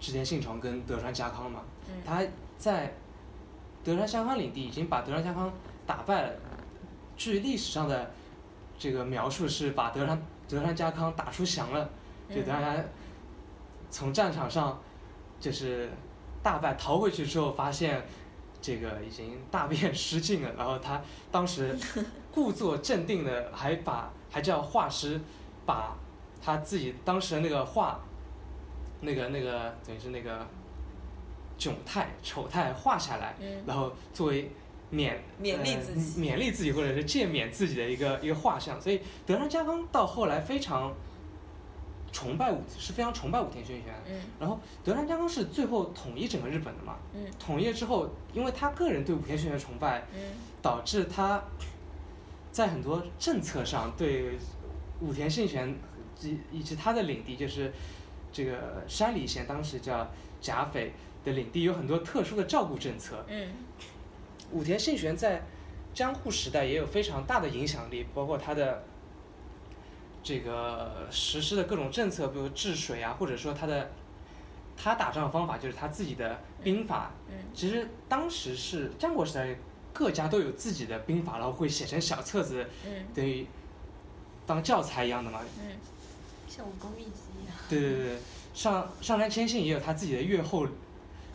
[0.00, 1.60] 织田信长跟德川家康嘛，
[2.02, 2.22] 他
[2.56, 2.94] 在
[3.84, 5.52] 德川家康领地已经把德川家康
[5.86, 6.32] 打败了。
[7.14, 8.10] 据历史上的
[8.78, 11.90] 这个描述是把德川德川家康打出翔了，
[12.30, 12.88] 就德川
[13.90, 14.80] 从战场上
[15.38, 15.90] 就是
[16.42, 18.02] 大败逃回去之后，发现
[18.62, 21.76] 这个已经大变失禁了，然后他当时
[22.32, 25.20] 故作镇定的还把还叫画师
[25.66, 25.94] 把
[26.46, 28.00] 他自己当时的那个画
[29.00, 30.46] 那个那个等于是那个
[31.58, 33.34] 窘态丑态画下来，
[33.66, 34.48] 然后作为。
[34.92, 38.80] 勉勉励自己，勉励自己，或者是诫勉自己的一个一个画像。
[38.80, 40.94] 所以德川家康到后来非常
[42.12, 43.92] 崇拜武，是非常崇拜武田信玄。
[44.08, 44.20] 嗯。
[44.38, 46.94] 然后德川家康是最后统一整个日本的嘛？
[47.14, 47.26] 嗯。
[47.36, 50.20] 统一之后，因为他个人对武田信玄崇拜，嗯。
[50.62, 51.42] 导致他
[52.52, 54.38] 在很多政策上对
[55.00, 55.76] 武田信玄
[56.18, 57.72] 及以及他的领地，就是
[58.32, 60.92] 这个山里县，当时叫甲斐
[61.24, 63.24] 的领地，有很多特殊的照顾政策。
[63.28, 63.52] 嗯。
[64.52, 65.42] 武田信玄在
[65.92, 68.84] 江户时代也有非常大的影响力，包括他的
[70.22, 73.90] 这个实施的各种政策，比如治水啊，或者说他的
[74.76, 77.10] 他打仗的方法就是他自己的兵法。
[77.28, 77.34] 嗯。
[77.52, 79.56] 其实当时是战国时代，
[79.92, 82.64] 各家都有自己的兵法，然后会写成小册子，
[83.12, 83.46] 等于
[84.46, 85.40] 当教材一样的嘛。
[85.58, 85.76] 嗯。
[86.56, 87.54] 像武功秘籍一样。
[87.68, 88.18] 对对对，
[88.54, 90.66] 上上杉谦信也有他自己的越后。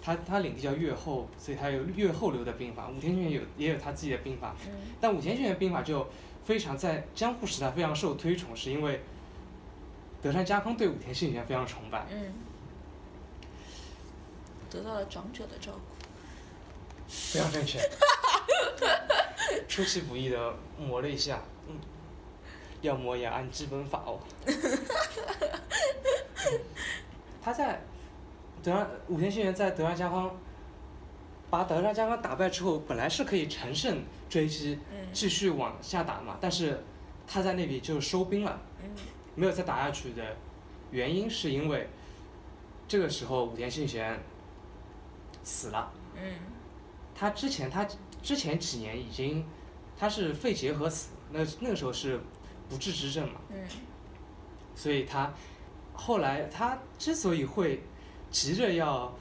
[0.03, 2.89] 他他领地叫越后，所以他有越后流的兵法。
[2.89, 4.55] 武田信玄有也有他自己的兵法，
[4.99, 6.07] 但武田信玄兵法就
[6.43, 9.03] 非常在江户时代非常受推崇，是因为
[10.19, 12.07] 德川家康对武田信玄非常崇拜。
[12.09, 12.33] 嗯。
[14.71, 15.81] 得到了长者的照顾。
[17.07, 17.79] 非常正确。
[19.69, 21.60] 出其不意的磨了一下，嗯，
[22.81, 24.19] 要么也按基本法哦。
[27.41, 27.81] 他在。
[28.63, 30.31] 德川武田信玄在德川家康
[31.49, 36.83] 把德川家康打败之后，本来是可以乘胜追击，嗯继续往下打嘛，但是
[37.25, 38.87] 他在那里就收兵了，嗯
[39.33, 40.23] 没有再打下去的
[40.91, 41.89] 原因是因为
[42.87, 44.19] 这个时候武田信玄
[45.43, 45.91] 死了。
[46.15, 46.33] 嗯
[47.15, 47.87] 他之前他
[48.21, 49.43] 之前几年已经
[49.97, 52.19] 他是肺结核死，那那个时候是
[52.71, 53.57] 不治之症嘛，嗯。
[54.73, 55.31] 所以他
[55.93, 57.83] 后来他之所以会
[58.31, 59.13] 急着要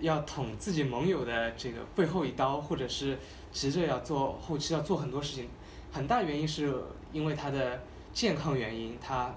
[0.00, 3.16] 要捅自己盟友的这个背后一刀，或者是
[3.52, 5.48] 急着要做后期要做很多事情，
[5.92, 7.80] 很大原因是因为他的
[8.12, 9.32] 健康原因，他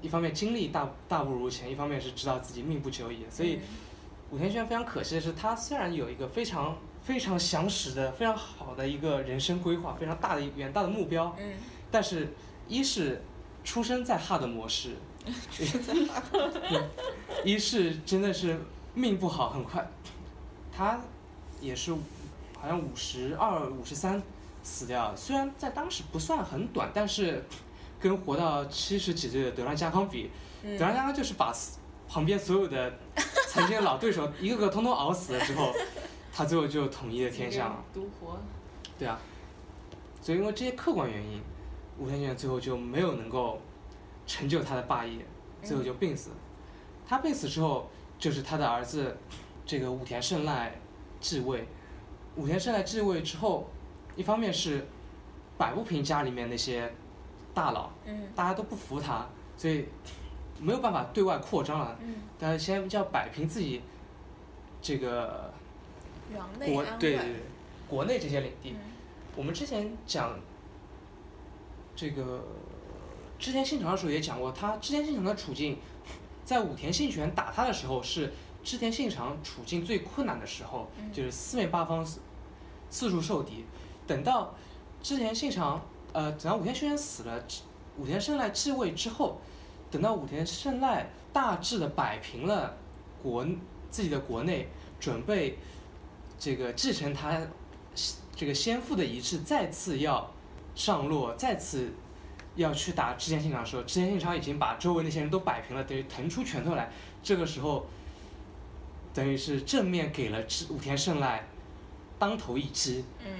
[0.00, 3.60] 一方面精力大大不如前，一方面是知道自己命不久矣，所以。
[4.30, 11.52] 武田轩非常可惜的是，他虽然有一个非常非常详实的、非常好的一个人生规划，非常大的远大的目标，嗯。
[11.90, 12.32] 但是，
[12.72, 13.20] 一是
[13.62, 14.96] 出生在哈德模式
[17.44, 18.58] 一是真的是
[18.94, 19.86] 命不好，很快，
[20.74, 20.98] 他
[21.60, 21.92] 也是
[22.58, 24.20] 好像五十二、五十三
[24.62, 27.44] 死掉，虽然在当时不算很短，但是
[28.00, 30.30] 跟活到七十几岁的德拉加康比，
[30.62, 31.54] 嗯德拉加康就是把
[32.08, 32.92] 旁边所有的
[33.48, 35.72] 曾经的老对手一个个通通熬死了之后，
[36.32, 37.84] 他最后就统一了天下 了。
[37.92, 38.38] 独活。
[38.98, 39.18] 对啊，
[40.20, 41.40] 所以因为这些客观原因，
[41.98, 43.60] 武田信玄最后就没有能够
[44.26, 45.24] 成就他的霸业，
[45.62, 46.36] 最后就病死了。
[47.06, 49.16] 他病死之后，就是他的儿子
[49.66, 50.74] 这个武田胜赖
[51.20, 51.66] 继位。
[52.36, 53.68] 武田胜赖继位之后，
[54.16, 54.86] 一方面是
[55.58, 56.90] 摆不平家里面那些
[57.52, 59.26] 大佬，嗯大家都不服他，
[59.56, 59.86] 所以
[60.58, 61.98] 没有办法对外扩张了。
[62.00, 63.82] 嗯，但是先要摆平自己
[64.80, 65.52] 这个
[66.64, 67.34] 国对对对
[67.86, 68.70] 国内这些领地。
[68.70, 68.78] 嗯
[69.34, 70.38] 我们之前讲
[71.94, 72.44] 这个
[73.38, 75.78] 织田信长的时候也讲过，他织田信长的处境，
[76.44, 82.20] 在武田信玄打他的时候是织田信长处境最困难的时候，嗯就是四面八方四
[82.90, 83.64] 四处受敌。
[84.06, 84.54] 等到
[85.02, 85.80] 织田信长
[86.12, 87.42] 呃，等到武田信玄死了，
[87.96, 89.40] 武田胜赖继位之后，
[89.90, 92.76] 等到武田胜赖大致的摆平了
[93.22, 93.46] 国
[93.90, 95.58] 自己的国内，准备
[96.38, 97.40] 这个继承他
[98.34, 100.30] 这个先父的遗志，再次要
[100.74, 101.92] 上洛，再次
[102.56, 106.90] 要去打织田信长的时候，织田信长已经把周围那些人都摆平了，等于腾出拳头来。
[107.22, 107.86] 这个时候，
[109.14, 111.46] 等于是正面给了织武田胜赖
[112.18, 113.04] 当头一击。
[113.24, 113.30] 嗯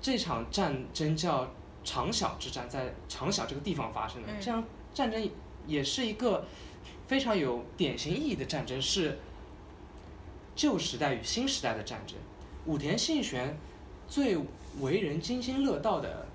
[0.00, 1.50] 这场战争叫
[1.82, 4.28] 长筱之战，在长筱这个地方发生的。
[4.32, 5.30] 嗯这场战争
[5.66, 6.46] 也是一个
[7.08, 9.18] 非常有典型意义的战争，是
[10.54, 12.16] 旧时代与新时代的战争。
[12.66, 13.58] 武田信玄
[14.08, 14.38] 最
[14.80, 16.26] 为人津津乐道的，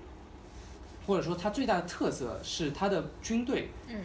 [1.06, 4.04] 或者说他最大的特色是他的军队嗯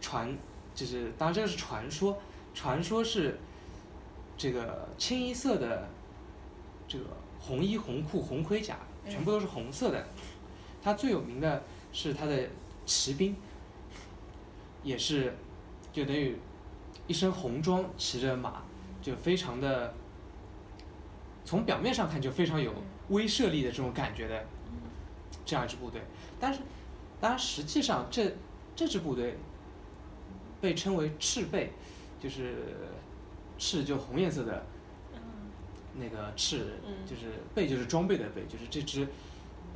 [0.00, 0.36] 传，
[0.74, 2.18] 就是当然这个是传说，
[2.54, 3.38] 传说是
[4.36, 5.88] 这个清一色的
[6.88, 7.04] 这个
[7.40, 10.06] 红衣红裤红盔甲，嗯全部都是红色的。
[10.82, 12.48] 他最有名的是他的
[12.84, 13.34] 骑兵，
[14.82, 15.34] 也是
[15.92, 16.36] 就等于
[17.06, 18.62] 一身红装骑着马，
[19.02, 19.92] 就非常的
[21.46, 22.74] 从表面上看就非常有
[23.08, 24.44] 威慑力的这种感觉的
[25.44, 26.02] 这样一支部队。
[26.38, 26.60] 但是，
[27.20, 28.34] 当然实际上这
[28.74, 29.38] 这支部队
[30.60, 31.72] 被称为赤背，
[32.20, 32.76] 就是
[33.56, 34.66] 赤就红颜色的
[35.14, 35.20] 嗯。
[35.94, 37.06] 那个赤，嗯。
[37.06, 39.06] 就是背就是装备的背，就是这支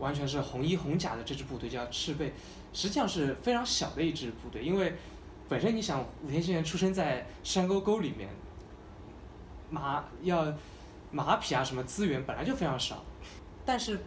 [0.01, 2.33] 完全是红衣红甲的这支部队叫赤背，
[2.73, 4.95] 实际上是非常小的一支部队，因为
[5.49, 8.29] 本身你想武田信玄出生在山沟沟里面，
[9.71, 10.53] 马要
[11.11, 13.03] 马匹啊什么资源本来就非常少，
[13.65, 13.99] 但是，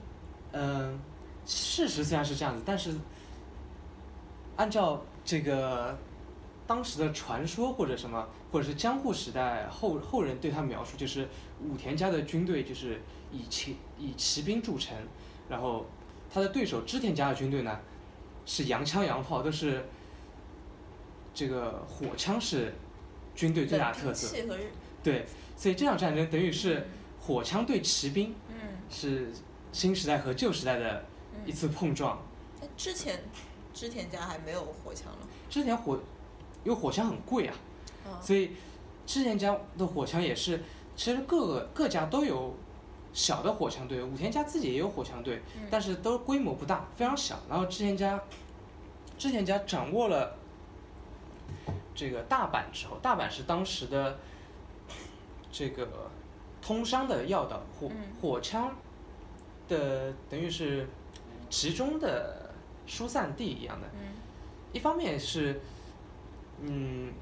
[0.51, 0.99] 嗯、
[1.45, 2.93] 事实虽然是这样子，但是
[4.55, 5.97] 按照这个
[6.65, 11.27] 当时的传说或者什么，或者是江户时代后后人对他描述，就是
[11.61, 14.95] 武田家的军队就是以骑以骑兵著称，
[15.49, 15.85] 然后
[16.33, 17.79] 他的对手织田家的军队呢
[18.45, 19.85] 是洋枪洋炮，都是
[21.33, 22.73] 这个火枪是
[23.35, 24.37] 军队最大的特色。
[25.01, 25.25] 对，
[25.55, 26.87] 所以这场战争等于是
[27.19, 28.55] 火枪对骑兵嗯。
[28.89, 29.31] 是
[29.71, 31.03] 新时代和旧时代的
[31.45, 32.21] 一嗯，次碰撞。
[32.61, 33.19] 哎之前
[33.73, 35.97] 织田家还没有火枪了，之前火，
[36.63, 37.55] 因为火枪很贵啊，
[38.05, 38.11] 嗯。
[38.21, 38.51] 所以
[39.05, 40.61] 之前家的火枪也是，
[40.95, 42.55] 其实各个各家都有
[43.13, 45.67] 小的火枪队，武田家自己也有火枪队，嗯。
[45.71, 47.39] 但是都规模不大，非常小。
[47.49, 48.21] 然后之前家，
[49.17, 50.37] 之前家掌握了
[51.95, 54.19] 这个大阪之后，大阪是当时的
[55.53, 56.09] 这个
[56.61, 58.75] 通商的要道，火嗯火枪
[59.69, 60.87] 的等于是
[61.47, 62.51] 其中的
[62.87, 63.87] 疏散地一样的。
[63.93, 64.09] 嗯
[64.73, 65.61] 一方面是，
[66.59, 67.13] 嗯，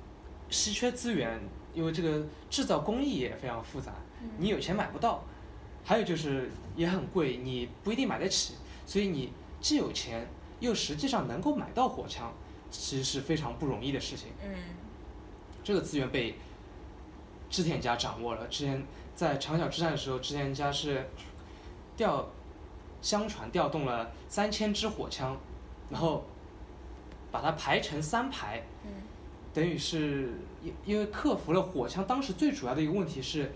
[0.49, 1.37] 稀缺资源，
[1.73, 5.25] 因为这个制造工艺也非常复杂，嗯你有钱买不到，
[5.83, 8.53] 还有就是也很贵，你不一定买得起，
[8.85, 10.25] 所以你既有钱
[10.61, 12.33] 又实际上能够买到火枪，
[12.69, 14.29] 其实是非常不容易的事情。
[14.41, 14.55] 嗯
[15.61, 16.35] 这个资源被
[17.51, 18.47] 织田家掌握了。
[18.47, 18.83] 之前
[19.13, 21.07] 在长筱之战的时候，织田家是
[21.95, 22.27] 调，
[23.01, 25.37] 相传调动了三千支火枪，
[25.89, 26.25] 然后
[27.31, 28.89] 把它排成三排，嗯
[29.53, 30.31] 等于是
[30.63, 33.51] 因因为克服了火枪当时最主要的一个问题是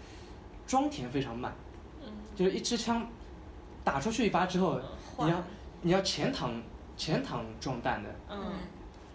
[0.68, 1.56] 装填非常慢，
[2.04, 3.08] 嗯，就是一支枪
[3.82, 4.78] 打出去一发之后，
[5.20, 5.44] 你要
[5.84, 6.50] 你要前膛
[6.98, 8.52] 前膛装弹的，嗯，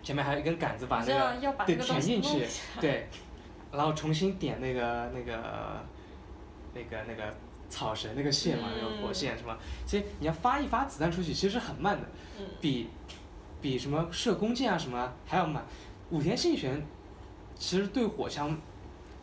[0.02, 2.46] 前面还有一根杆子把那个要把对填进去
[2.80, 3.08] 对，
[3.72, 5.80] 然后重新点那个那个
[6.74, 7.34] 那个那个
[7.68, 9.58] 草绳那个线嘛，那个火线是吧？
[9.86, 12.06] 所以你要发一发子弹出去，其实很慢的，
[12.38, 12.88] 嗯比
[13.60, 15.64] 比什么射弓箭啊什么还要慢。
[16.10, 16.84] 武田信玄
[17.54, 18.58] 其实对火枪，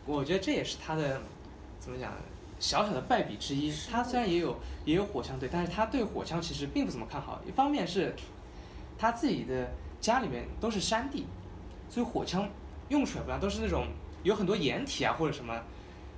[0.06, 1.22] 我觉得这也是他的
[1.80, 2.14] 怎么讲
[2.60, 3.74] 小小的败笔之一。
[3.92, 7.42] 他虽然也有也有火枪队，但是他对火枪其实并不怎么看好。
[7.46, 8.16] 一方面是
[8.98, 9.70] 他自己的
[10.00, 11.26] 家里面都是山地，
[11.90, 12.48] 所以火枪
[12.88, 13.88] 用出来不然，都是那种
[14.28, 15.58] 有很多掩体啊或者什么，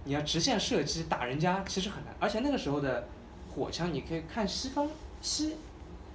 [0.03, 2.15] 你要直线射击打人家其实很难。
[2.19, 3.07] 而且那个时候的
[3.53, 4.89] 火枪，你可以看西方
[5.21, 5.55] 西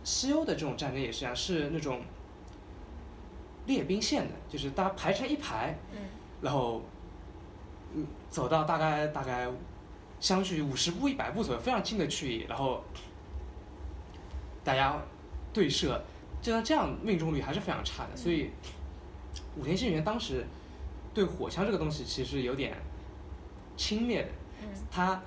[0.03, 2.03] 西欧的这种战争也是一样，是那种
[3.67, 5.79] 列兵线的，就是大家排成一排，
[6.41, 6.83] 然后
[7.95, 9.49] 嗯走到大概大概
[10.19, 12.83] 相距五十步一百步左右非常近的距离，然后
[14.65, 15.01] 大家
[15.53, 16.03] 对射，
[16.43, 18.51] 就像这样命中率还是非常差的，所以
[19.57, 20.45] 武田信玄当时
[21.15, 22.77] 对火枪这个东西其实有点
[23.77, 24.29] 轻蔑的，
[24.63, 25.23] 嗯他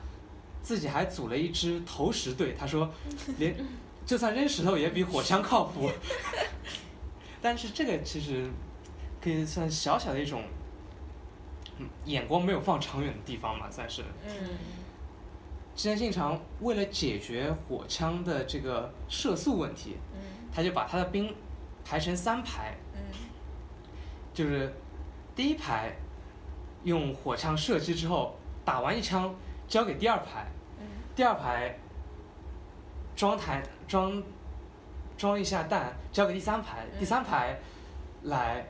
[0.61, 2.89] 自己还组了一支投石队，他说
[3.37, 3.55] 连
[4.05, 5.89] 就算扔石头也比火枪靠谱。
[7.41, 8.49] 但是这个其实
[9.21, 10.43] 可以算小小的一种，
[11.77, 14.03] 嗯，眼光没有放长远的地方嘛，算是。
[14.27, 14.33] 嗯
[15.75, 21.31] 织田信长为了解决火枪的这个射速问题，嗯他就把他的兵
[21.85, 22.99] 排成三排，嗯
[24.33, 24.73] 就是
[25.37, 25.95] 第一排
[26.83, 28.35] 用火枪射击之后，
[28.65, 29.33] 打完一枪
[29.67, 30.47] 交给第二排，
[30.79, 30.87] 嗯。
[31.15, 31.77] 第二排
[33.15, 34.23] 装弹装
[35.15, 37.59] 装一下弹交给第三排，第三排
[38.23, 38.65] 来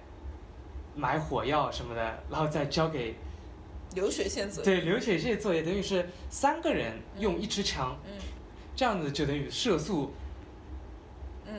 [0.94, 3.16] 买火药什么的，然后再交给
[3.96, 4.66] 流水线作业。
[4.66, 8.12] 对流水线作业，等于是三个人用一支枪，嗯。
[8.76, 10.14] 这样子就等于射速
[11.46, 11.54] 嗯，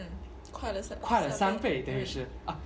[0.52, 2.06] 快了三快了三倍，倍，等于嗯。
[2.06, 2.61] 是啊，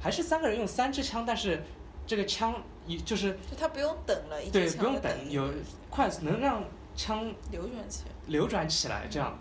[0.00, 1.62] 还是三个人用三支枪，但是
[2.06, 5.50] 这个枪一就是就他不用等了，一对不用等，有
[5.88, 6.62] 快速能让
[6.94, 8.10] 枪流转起来。
[8.26, 9.38] 流转起来，这样，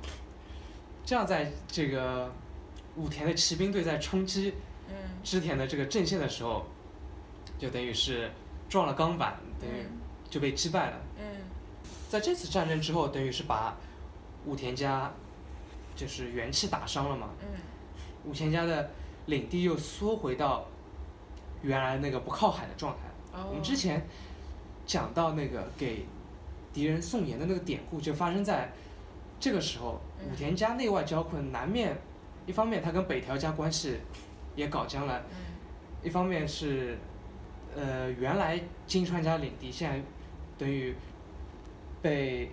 [1.06, 2.32] 这样在这个
[2.96, 4.54] 武田的骑兵队在冲击
[4.90, 4.96] 嗯。
[5.24, 6.66] 织田的这个阵线的时候，
[7.58, 8.30] 就等于是
[8.70, 10.00] 撞了钢板，等于嗯
[10.30, 10.98] 就被击败了。
[11.20, 11.26] 嗯。
[12.10, 13.78] 在这次战争之后，等于是把
[14.46, 15.12] 武田家
[15.96, 17.48] 就是元气打伤了嘛，嗯。
[18.26, 18.90] 武田家的
[19.26, 20.66] 领地又缩回到
[21.64, 23.00] 原来那个不靠海的状态。
[23.36, 24.06] 哦我们之前
[24.86, 26.06] 讲到那个给
[26.72, 28.72] 敌人送盐的那个典故，就发生在
[29.40, 30.00] 这个时候。
[30.00, 31.98] 嗯武田家内外交困，南面
[32.46, 33.98] 一方面他跟北条家关系
[34.56, 35.36] 也搞僵了，嗯
[36.02, 36.98] 一方面是
[37.76, 38.58] 呃原来
[38.88, 40.02] 金川家领地现在
[40.58, 40.96] 等于
[42.02, 42.52] 被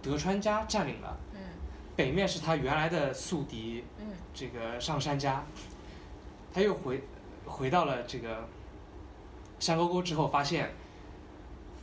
[0.00, 1.40] 德川家占领了，嗯
[1.94, 5.44] 北面是他原来的宿敌嗯这个上杉家，
[6.54, 7.02] 他又回
[7.46, 8.46] 回到了这个
[9.58, 10.74] 山沟沟之后，发现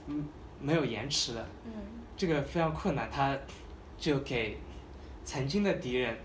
[0.08, 0.28] 嗯
[0.60, 1.72] 没有盐吃了，嗯
[2.16, 3.38] 这个非常困难，他
[3.98, 4.60] 就给
[5.26, 6.18] 曾经的敌人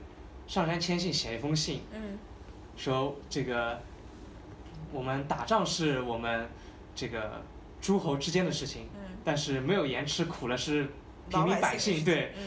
[0.47, 2.19] 上山谦信写了一封信，嗯
[2.77, 3.81] 说这个
[4.93, 6.49] 我们打仗是我们
[6.95, 7.43] 这个
[7.81, 10.89] 诸侯之间的事情，嗯，但是没有盐吃苦了是
[11.29, 12.43] 平民百姓，对，嗯。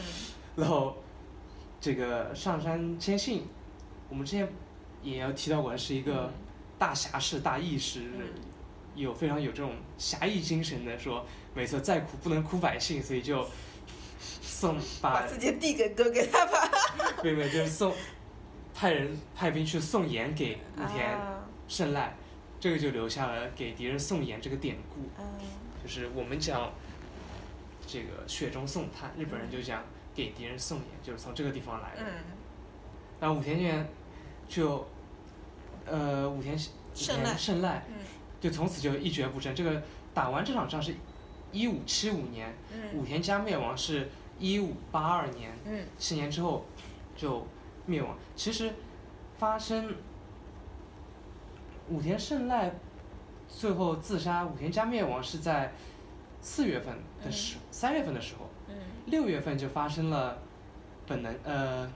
[0.54, 0.96] 然后
[1.80, 3.46] 这个上山谦信，
[4.08, 4.46] 我们之前
[5.02, 6.30] 也要提到过，是一个
[6.82, 8.26] 大侠士、大义士，嗯
[8.96, 11.24] 有非常有这种侠义精神的，说
[11.54, 13.46] 每次再苦不能苦百姓，所以就
[14.18, 16.68] 送把把自己的地给哥给他吧。
[17.22, 17.94] 没有没有就是送
[18.74, 22.16] 派人派兵去送盐给武田啊胜赖，
[22.58, 25.24] 这个就留下了给敌人送盐这个典故，嗯
[25.84, 26.68] 就是我们讲
[27.86, 32.02] 这个雪中送炭，日本人就讲给敌人送盐，就是从这个地方来的。
[32.02, 32.24] 嗯
[33.20, 33.88] 然后武田信玄
[34.48, 34.84] 就，
[35.86, 36.60] 呃，武田武
[36.94, 37.94] 胜赖田胜赖嗯。
[38.40, 39.54] 就从此就一蹶不振。
[39.54, 40.94] 这个打完这场仗是
[41.52, 42.52] 一五七五年，
[42.94, 44.08] 武嗯田家灭亡是
[44.38, 45.84] 一五八二年，嗯。
[45.98, 46.64] 七年之后
[47.16, 47.46] 就
[47.86, 48.16] 灭亡。
[48.34, 48.72] 其实
[49.38, 49.94] 发生
[51.88, 52.72] 武田胜赖
[53.48, 55.72] 最后自杀，武田家灭亡是在
[56.40, 58.74] 四月份的时，三月份的时候，嗯。
[59.06, 60.38] 六月份就发生了
[61.06, 61.88] 本能呃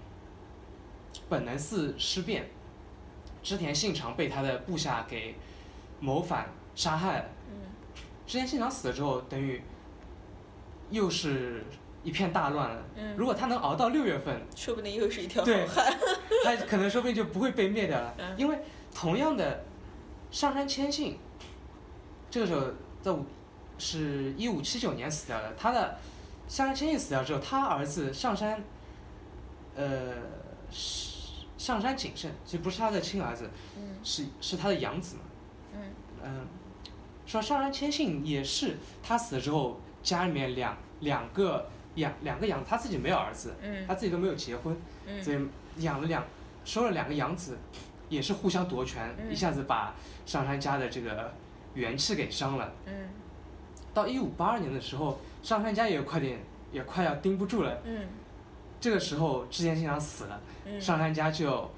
[1.28, 2.46] 本能寺事变，
[3.46, 5.36] 织田信长被他的部下给
[6.00, 7.24] 谋反杀害了。
[7.48, 7.54] 嗯
[8.26, 9.62] 织田信长死了之后，等于
[10.90, 11.64] 又是
[12.02, 12.82] 一片大乱了。
[12.96, 15.96] 嗯，如果他能熬到六月份，说不定又是一条好汉。
[16.42, 18.12] 他可能说不定就不会被灭掉了。
[18.18, 18.58] 嗯因为
[18.92, 19.62] 同样的，
[20.32, 21.20] 上杉谦信，
[22.28, 22.66] 这个时候
[23.00, 23.24] 在五
[23.78, 25.54] 是一五七九年死掉的。
[25.56, 25.96] 他的
[26.48, 28.60] 上杉谦信死掉之后，他儿子上杉，
[29.76, 30.14] 呃，
[30.72, 31.15] 是
[31.58, 33.96] 上杉景胜，其实不是他的亲儿子，嗯。
[34.02, 35.22] 是是他的养子嘛。
[35.74, 35.80] 嗯。
[36.22, 36.46] 嗯，
[37.26, 43.86] 说上杉谦信也是他死了之后，家里面两两个养两个养，他自己没有儿子，嗯。
[43.86, 44.76] 他自己都没有结婚，
[45.22, 46.24] 所嗯以养了两
[46.64, 47.58] 收了两个养子，
[48.08, 49.32] 也是互相夺权，嗯。
[49.32, 49.94] 一下子把
[50.24, 51.32] 上杉家的这个
[51.74, 52.72] 元气给伤了。
[52.86, 53.08] 嗯。
[53.94, 56.38] 到一五八二年的时候，上杉家也快点
[56.70, 57.80] 也快要盯不住了。
[57.84, 58.06] 嗯
[58.86, 61.68] 这个时候织田信长死了，嗯上杉家就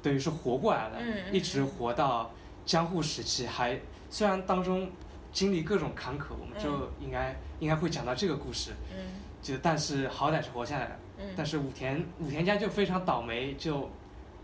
[0.00, 0.98] 等于是活过来了，
[1.32, 2.30] 一直活到
[2.64, 4.88] 江户时期，还虽然当中
[5.32, 10.96] 经历各种坎坷，我们就应该、应该会讲到这个故事，嗯就但是好歹是活下来了。
[11.18, 13.90] 嗯但是武田武田家就非常倒霉，就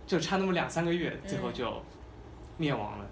[0.04, 1.82] 就差那么两三个月，最后嗯就
[2.56, 3.06] 灭亡了，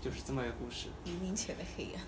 [0.00, 0.86] 就是这么一个故事。
[1.04, 2.02] 黎明前的黑暗。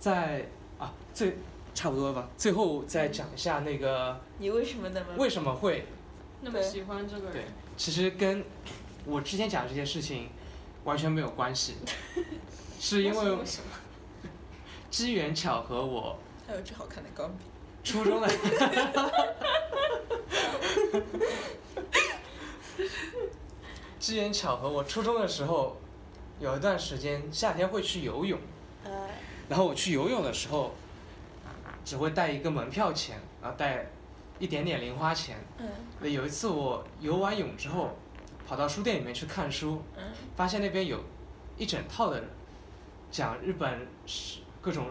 [0.00, 0.44] 在
[0.80, 1.36] 啊最
[1.74, 5.86] 差不多吧，最后再讲一下那个你为什么那么为什么会
[6.40, 7.32] 那么喜欢这个人？
[7.32, 7.44] 对，，
[7.76, 8.44] 其实跟
[9.04, 10.28] 我之前讲的这些事情
[10.84, 11.74] 完全没有关系，
[12.78, 13.66] 是因为为什么？
[14.90, 16.16] 机缘巧合，我
[16.46, 17.44] 还有支好看的钢笔？
[17.82, 18.28] 初中的
[23.98, 25.76] 机缘巧合，我初中的时候
[26.38, 28.38] 有一段时间夏天会去游泳，
[28.84, 29.08] 呃。
[29.48, 30.74] 然后我去游泳的时候
[31.84, 33.86] 只会带一个门票钱，然后带
[34.38, 35.36] 一点点零花钱。
[35.58, 35.66] 嗯
[36.00, 37.96] 那有一次我游完泳之后，
[38.46, 40.02] 跑到书店里面去看书，嗯
[40.34, 40.98] 发现那边有
[41.56, 42.22] 一整套的
[43.10, 44.86] 讲日本史各种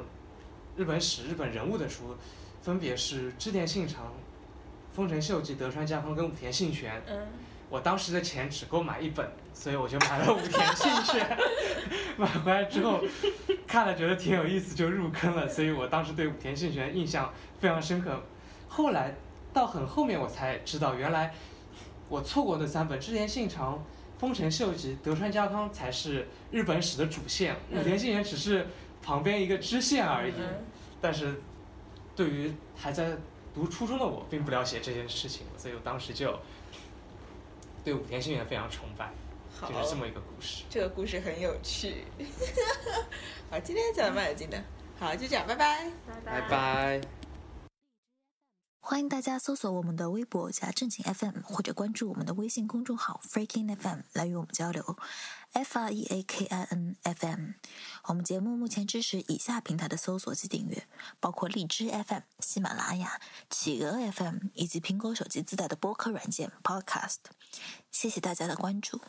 [0.76, 2.16] 日本史、日本人物的书，
[2.62, 4.14] 分别是织田信长、
[4.94, 7.02] 丰臣秀吉、德川家康跟武田信玄。
[7.08, 7.28] 嗯
[7.74, 11.38] 我当时的钱只够买一本，所以我就买了武田信玄。
[12.16, 13.04] 买回来之后
[13.66, 15.50] 看了觉得挺有意思，就入坑了。
[15.50, 18.22] 所以我当时对武田信玄印象非常深刻。
[18.68, 19.16] 后来
[19.52, 21.34] 到很后面我才知道，原来
[22.10, 23.84] 我错过那三本织田信长、
[24.20, 28.68] 丰臣秀吉、德川家康才是日本史的主线，嗯武田信玄只是
[29.02, 30.34] 旁边一个支线而已。
[30.38, 30.64] 嗯
[31.02, 31.42] 但是
[32.16, 33.18] 对于还在
[33.52, 36.40] 读初中的我，并不了解这件事情，所以我当时就
[37.84, 39.12] 对武田信玄非常崇拜，
[39.62, 40.64] 就是这么一个故事。
[40.70, 42.06] 这个故事很有趣。
[43.50, 44.64] 好，今天讲的蛮有劲的。
[44.98, 45.92] 好，就这样，拜拜。
[46.24, 47.02] 拜拜。
[48.80, 54.98] 欢迎大家搜索我们的微博加正经 FM，或者关注我们的微信公众号 Freaking FM 来与我们交流。
[55.54, 57.52] F R E A K I N F M。
[58.06, 60.86] 我们节目目前支持以下平台的搜索及订阅，
[61.20, 67.20] 包括荔枝 FM、喜马拉雅、企鹅 FM 以及苹果手机自带的播客软件 Podcast。
[67.92, 69.00] 谢谢大家的关注。